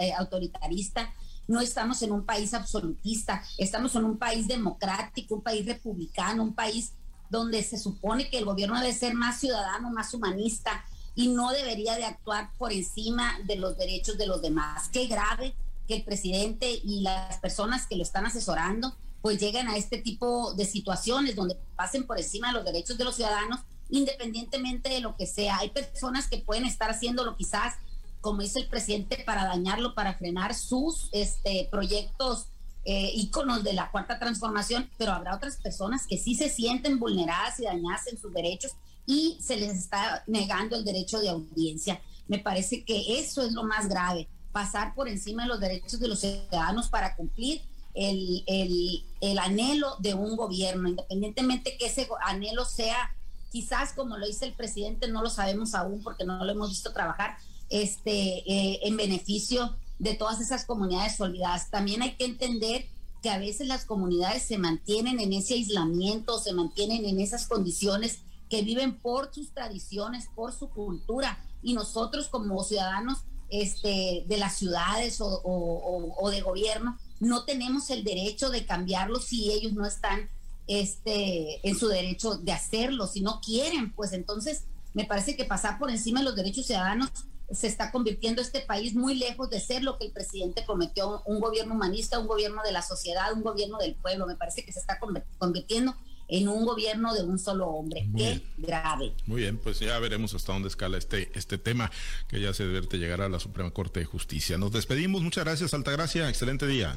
eh, 0.00 0.12
autoritarista, 0.12 1.14
no 1.48 1.62
estamos 1.62 2.02
en 2.02 2.12
un 2.12 2.26
país 2.26 2.52
absolutista, 2.52 3.42
estamos 3.56 3.94
en 3.94 4.04
un 4.04 4.18
país 4.18 4.48
democrático, 4.48 5.36
un 5.36 5.42
país 5.42 5.64
republicano, 5.64 6.42
un 6.42 6.54
país 6.54 6.92
donde 7.30 7.62
se 7.62 7.78
supone 7.78 8.30
que 8.30 8.38
el 8.38 8.44
gobierno 8.44 8.80
debe 8.80 8.92
ser 8.92 9.14
más 9.14 9.40
ciudadano, 9.40 9.90
más 9.90 10.12
humanista 10.14 10.84
y 11.14 11.28
no 11.28 11.50
debería 11.50 11.96
de 11.96 12.04
actuar 12.04 12.50
por 12.58 12.72
encima 12.72 13.38
de 13.44 13.56
los 13.56 13.76
derechos 13.76 14.18
de 14.18 14.26
los 14.26 14.42
demás. 14.42 14.88
Qué 14.90 15.06
grave 15.06 15.54
que 15.88 15.96
el 15.96 16.04
presidente 16.04 16.80
y 16.84 17.00
las 17.00 17.38
personas 17.38 17.86
que 17.86 17.96
lo 17.96 18.02
están 18.02 18.26
asesorando 18.26 18.96
pues 19.22 19.40
lleguen 19.40 19.68
a 19.68 19.76
este 19.76 19.98
tipo 19.98 20.54
de 20.54 20.66
situaciones 20.66 21.34
donde 21.34 21.56
pasen 21.74 22.06
por 22.06 22.18
encima 22.18 22.48
de 22.48 22.54
los 22.54 22.64
derechos 22.64 22.98
de 22.98 23.04
los 23.04 23.16
ciudadanos 23.16 23.60
independientemente 23.88 24.88
de 24.88 25.00
lo 25.00 25.16
que 25.16 25.26
sea. 25.26 25.58
Hay 25.58 25.70
personas 25.70 26.28
que 26.28 26.38
pueden 26.38 26.64
estar 26.64 26.90
haciéndolo 26.90 27.36
quizás, 27.36 27.74
como 28.20 28.42
dice 28.42 28.60
el 28.60 28.68
presidente, 28.68 29.22
para 29.24 29.44
dañarlo, 29.44 29.94
para 29.94 30.14
frenar 30.14 30.54
sus 30.54 31.08
este, 31.12 31.68
proyectos 31.70 32.46
eh, 32.88 33.10
íconos 33.14 33.64
de 33.64 33.72
la 33.72 33.90
cuarta 33.90 34.16
transformación, 34.16 34.88
pero 34.96 35.12
habrá 35.12 35.34
otras 35.34 35.56
personas 35.56 36.06
que 36.06 36.18
sí 36.18 36.36
se 36.36 36.48
sienten 36.48 37.00
vulneradas 37.00 37.58
y 37.58 37.64
dañadas 37.64 38.06
en 38.06 38.16
sus 38.16 38.32
derechos 38.32 38.76
y 39.06 39.36
se 39.40 39.56
les 39.56 39.76
está 39.76 40.22
negando 40.28 40.76
el 40.76 40.84
derecho 40.84 41.18
de 41.18 41.30
audiencia. 41.30 42.00
Me 42.28 42.38
parece 42.38 42.84
que 42.84 43.18
eso 43.18 43.42
es 43.42 43.52
lo 43.52 43.64
más 43.64 43.88
grave 43.88 44.28
pasar 44.52 44.94
por 44.94 45.08
encima 45.08 45.42
de 45.42 45.48
los 45.48 45.58
derechos 45.58 45.98
de 45.98 46.06
los 46.06 46.20
ciudadanos 46.20 46.88
para 46.88 47.16
cumplir 47.16 47.60
el, 47.92 48.44
el, 48.46 49.38
anhelo 49.40 49.96
de 49.98 50.14
un 50.14 50.36
gobierno, 50.36 50.88
independientemente 50.88 51.76
que 51.76 51.86
ese 51.86 52.08
anhelo 52.24 52.64
sea, 52.64 53.16
quizás 53.50 53.94
como 53.94 54.16
lo 54.16 54.26
dice 54.26 54.44
el 54.46 54.52
presidente, 54.52 55.08
no 55.08 55.22
lo 55.22 55.30
sabemos 55.30 55.74
aún 55.74 56.04
porque 56.04 56.24
no 56.24 56.44
lo 56.44 56.52
hemos 56.52 56.68
visto 56.68 56.92
trabajar, 56.92 57.36
este, 57.68 58.38
eh, 58.48 58.80
en 58.84 58.96
beneficio 58.96 59.76
de 59.98 60.14
todas 60.14 60.40
esas 60.40 60.64
comunidades 60.64 61.20
olvidadas. 61.20 61.70
También 61.70 62.02
hay 62.02 62.16
que 62.16 62.24
entender 62.24 62.86
que 63.22 63.30
a 63.30 63.38
veces 63.38 63.66
las 63.66 63.84
comunidades 63.84 64.42
se 64.42 64.58
mantienen 64.58 65.20
en 65.20 65.32
ese 65.32 65.54
aislamiento, 65.54 66.38
se 66.38 66.52
mantienen 66.52 67.04
en 67.04 67.20
esas 67.20 67.46
condiciones 67.46 68.20
que 68.48 68.62
viven 68.62 68.98
por 68.98 69.34
sus 69.34 69.52
tradiciones, 69.52 70.28
por 70.34 70.52
su 70.52 70.68
cultura, 70.68 71.38
y 71.62 71.74
nosotros 71.74 72.28
como 72.28 72.62
ciudadanos 72.62 73.18
este, 73.48 74.24
de 74.26 74.36
las 74.36 74.56
ciudades 74.56 75.18
o, 75.20 76.28
de 76.30 76.40
gobierno, 76.40 76.98
no 77.18 77.44
tenemos 77.44 77.90
el 77.90 78.04
derecho 78.04 78.50
de 78.50 78.66
cambiarlo 78.66 79.18
si 79.18 79.50
ellos 79.50 79.72
no 79.72 79.86
están 79.86 80.28
este, 80.66 81.66
en 81.68 81.76
su 81.76 81.88
derecho 81.88 82.36
de 82.36 82.52
hacerlo, 82.52 83.06
si 83.06 83.20
no 83.20 83.40
quieren, 83.40 83.92
pues 83.94 84.12
entonces 84.12 84.64
me 84.94 85.04
parece 85.04 85.36
que 85.36 85.44
pasar 85.44 85.78
por 85.78 85.90
encima 85.90 86.20
de 86.20 86.26
los 86.26 86.36
derechos 86.36 86.66
ciudadanos 86.66 87.10
se 87.50 87.66
está 87.66 87.92
convirtiendo 87.92 88.42
este 88.42 88.60
país 88.60 88.94
muy 88.94 89.14
lejos 89.14 89.50
de 89.50 89.60
ser 89.60 89.82
lo 89.82 89.98
que 89.98 90.06
el 90.06 90.12
presidente 90.12 90.62
prometió, 90.62 91.22
un 91.26 91.40
gobierno 91.40 91.74
humanista, 91.74 92.18
un 92.18 92.26
gobierno 92.26 92.62
de 92.62 92.72
la 92.72 92.82
sociedad, 92.82 93.32
un 93.32 93.42
gobierno 93.42 93.78
del 93.78 93.94
pueblo. 93.94 94.26
Me 94.26 94.36
parece 94.36 94.64
que 94.64 94.72
se 94.72 94.80
está 94.80 94.98
convirtiendo 95.38 95.94
en 96.28 96.48
un 96.48 96.64
gobierno 96.64 97.14
de 97.14 97.22
un 97.22 97.38
solo 97.38 97.68
hombre. 97.68 98.08
Qué 98.16 98.42
grave. 98.56 99.14
Muy 99.26 99.42
bien, 99.42 99.58
pues 99.58 99.78
ya 99.78 99.98
veremos 99.98 100.34
hasta 100.34 100.52
dónde 100.52 100.68
escala 100.68 100.98
este, 100.98 101.30
este 101.34 101.56
tema 101.58 101.90
que 102.28 102.40
ya 102.40 102.52
se 102.52 102.66
debe 102.66 102.86
llegar 102.98 103.20
a 103.20 103.28
la 103.28 103.38
Suprema 103.38 103.70
Corte 103.70 104.00
de 104.00 104.06
Justicia. 104.06 104.58
Nos 104.58 104.72
despedimos, 104.72 105.22
muchas 105.22 105.44
gracias, 105.44 105.72
Altagracia, 105.72 106.28
excelente 106.28 106.66
día. 106.66 106.96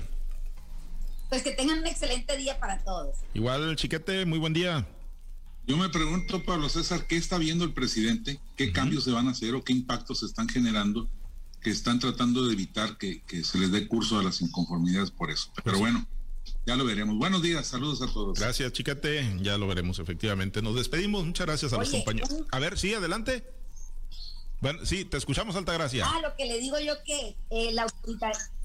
pues 1.29 1.43
que 1.43 1.51
tengan 1.51 1.79
un 1.79 1.87
excelente 1.87 2.35
día 2.37 2.59
para 2.59 2.79
todos. 2.83 3.17
Igual, 3.35 3.75
chiquete, 3.75 4.25
muy 4.25 4.39
buen 4.39 4.53
día. 4.53 4.87
Yo 5.69 5.77
me 5.77 5.87
pregunto, 5.87 6.43
Pablo 6.43 6.67
César, 6.67 7.05
¿qué 7.05 7.15
está 7.15 7.37
viendo 7.37 7.63
el 7.63 7.73
presidente? 7.73 8.39
¿Qué 8.57 8.71
cambios 8.71 9.03
se 9.03 9.11
van 9.11 9.27
a 9.27 9.31
hacer 9.31 9.53
o 9.53 9.63
qué 9.63 9.71
impactos 9.71 10.21
se 10.21 10.25
están 10.25 10.49
generando 10.49 11.07
que 11.61 11.69
están 11.69 11.99
tratando 11.99 12.47
de 12.47 12.53
evitar 12.53 12.97
que, 12.97 13.21
se 13.43 13.59
les 13.59 13.71
dé 13.71 13.87
curso 13.87 14.17
a 14.17 14.23
las 14.23 14.41
inconformidades 14.41 15.11
por 15.11 15.29
eso? 15.29 15.51
Pero 15.63 15.77
pues 15.77 15.79
bueno, 15.79 16.07
ya 16.65 16.75
lo 16.75 16.85
veremos. 16.85 17.15
Buenos 17.19 17.43
días, 17.43 17.67
saludos 17.67 18.01
a 18.01 18.11
todos. 18.11 18.39
Gracias, 18.39 18.73
chiquete. 18.73 19.37
Ya 19.41 19.59
lo 19.59 19.67
veremos, 19.67 19.99
efectivamente. 19.99 20.63
Nos 20.63 20.73
despedimos. 20.73 21.23
Muchas 21.23 21.45
gracias 21.45 21.71
a 21.71 21.77
los 21.77 21.91
compañeros. 21.91 22.33
A 22.51 22.57
ver, 22.57 22.79
sí, 22.79 22.95
adelante. 22.95 23.45
Bueno, 24.61 24.83
sí, 24.87 25.05
te 25.05 25.17
escuchamos, 25.17 25.55
Altagracia. 25.55 26.03
Ah, 26.09 26.19
lo 26.19 26.35
que 26.35 26.45
le 26.45 26.57
digo 26.57 26.79
yo 26.79 26.95
que 27.05 27.35
el 27.51 27.77
autoritarismo. 27.77 28.55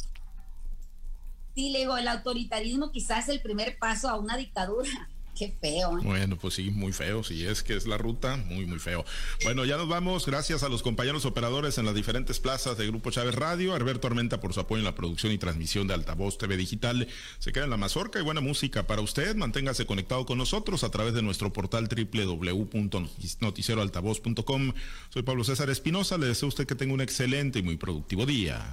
Sí, 1.55 1.69
le 1.69 1.81
digo, 1.81 1.99
el 1.99 2.09
autoritarismo 2.09 2.93
quizás 2.93 3.29
es 3.29 3.35
el 3.35 3.43
primer 3.43 3.77
paso 3.79 4.09
a 4.09 4.17
una 4.17 4.39
dictadura. 4.39 5.11
Qué 5.37 5.53
feo. 5.61 5.99
¿eh? 5.99 6.03
Bueno, 6.05 6.37
pues 6.37 6.55
sí, 6.55 6.71
muy 6.71 6.93
feo. 6.93 7.25
Si 7.25 7.45
es 7.45 7.63
que 7.63 7.77
es 7.77 7.87
la 7.87 7.99
ruta, 7.99 8.37
muy, 8.37 8.65
muy 8.67 8.79
feo. 8.79 9.05
Bueno, 9.43 9.65
ya 9.65 9.77
nos 9.77 9.89
vamos. 9.89 10.27
Gracias 10.27 10.63
a 10.63 10.69
los 10.69 10.83
compañeros 10.83 11.25
operadores 11.25 11.79
en 11.79 11.87
las 11.87 11.95
diferentes 11.95 12.39
plazas 12.41 12.77
de 12.79 12.87
Grupo 12.87 13.11
Chávez 13.11 13.35
Radio. 13.35 13.75
Alberto 13.75 14.07
Armenta 14.07 14.41
por 14.41 14.55
su 14.55 14.61
apoyo 14.61 14.81
en 14.81 14.85
la 14.85 14.95
producción 14.95 15.33
y 15.33 15.39
transmisión 15.39 15.87
de 15.87 15.95
Altavoz 15.95 16.37
TV 16.39 16.57
Digital. 16.57 17.09
Se 17.39 17.53
queda 17.53 17.65
en 17.65 17.71
la 17.71 17.77
mazorca 17.77 18.19
y 18.19 18.23
buena 18.23 18.41
música 18.41 18.87
para 18.87 19.03
usted. 19.03 19.37
Manténgase 19.37 19.87
conectado 19.87 20.27
con 20.27 20.39
nosotros 20.39 20.85
a 20.85 20.91
través 20.91 21.15
de 21.15 21.23
nuestro 21.23 21.53
portal 21.53 21.89
www.noticieroaltavoz.com. 21.89 24.73
Soy 25.11 25.23
Pablo 25.23 25.45
César 25.45 25.71
Espinosa. 25.71 26.19
Le 26.19 26.27
deseo 26.27 26.47
a 26.47 26.51
usted 26.51 26.67
que 26.67 26.75
tenga 26.75 26.95
un 26.95 27.01
excelente 27.01 27.59
y 27.59 27.63
muy 27.63 27.77
productivo 27.77 28.27
día. 28.27 28.73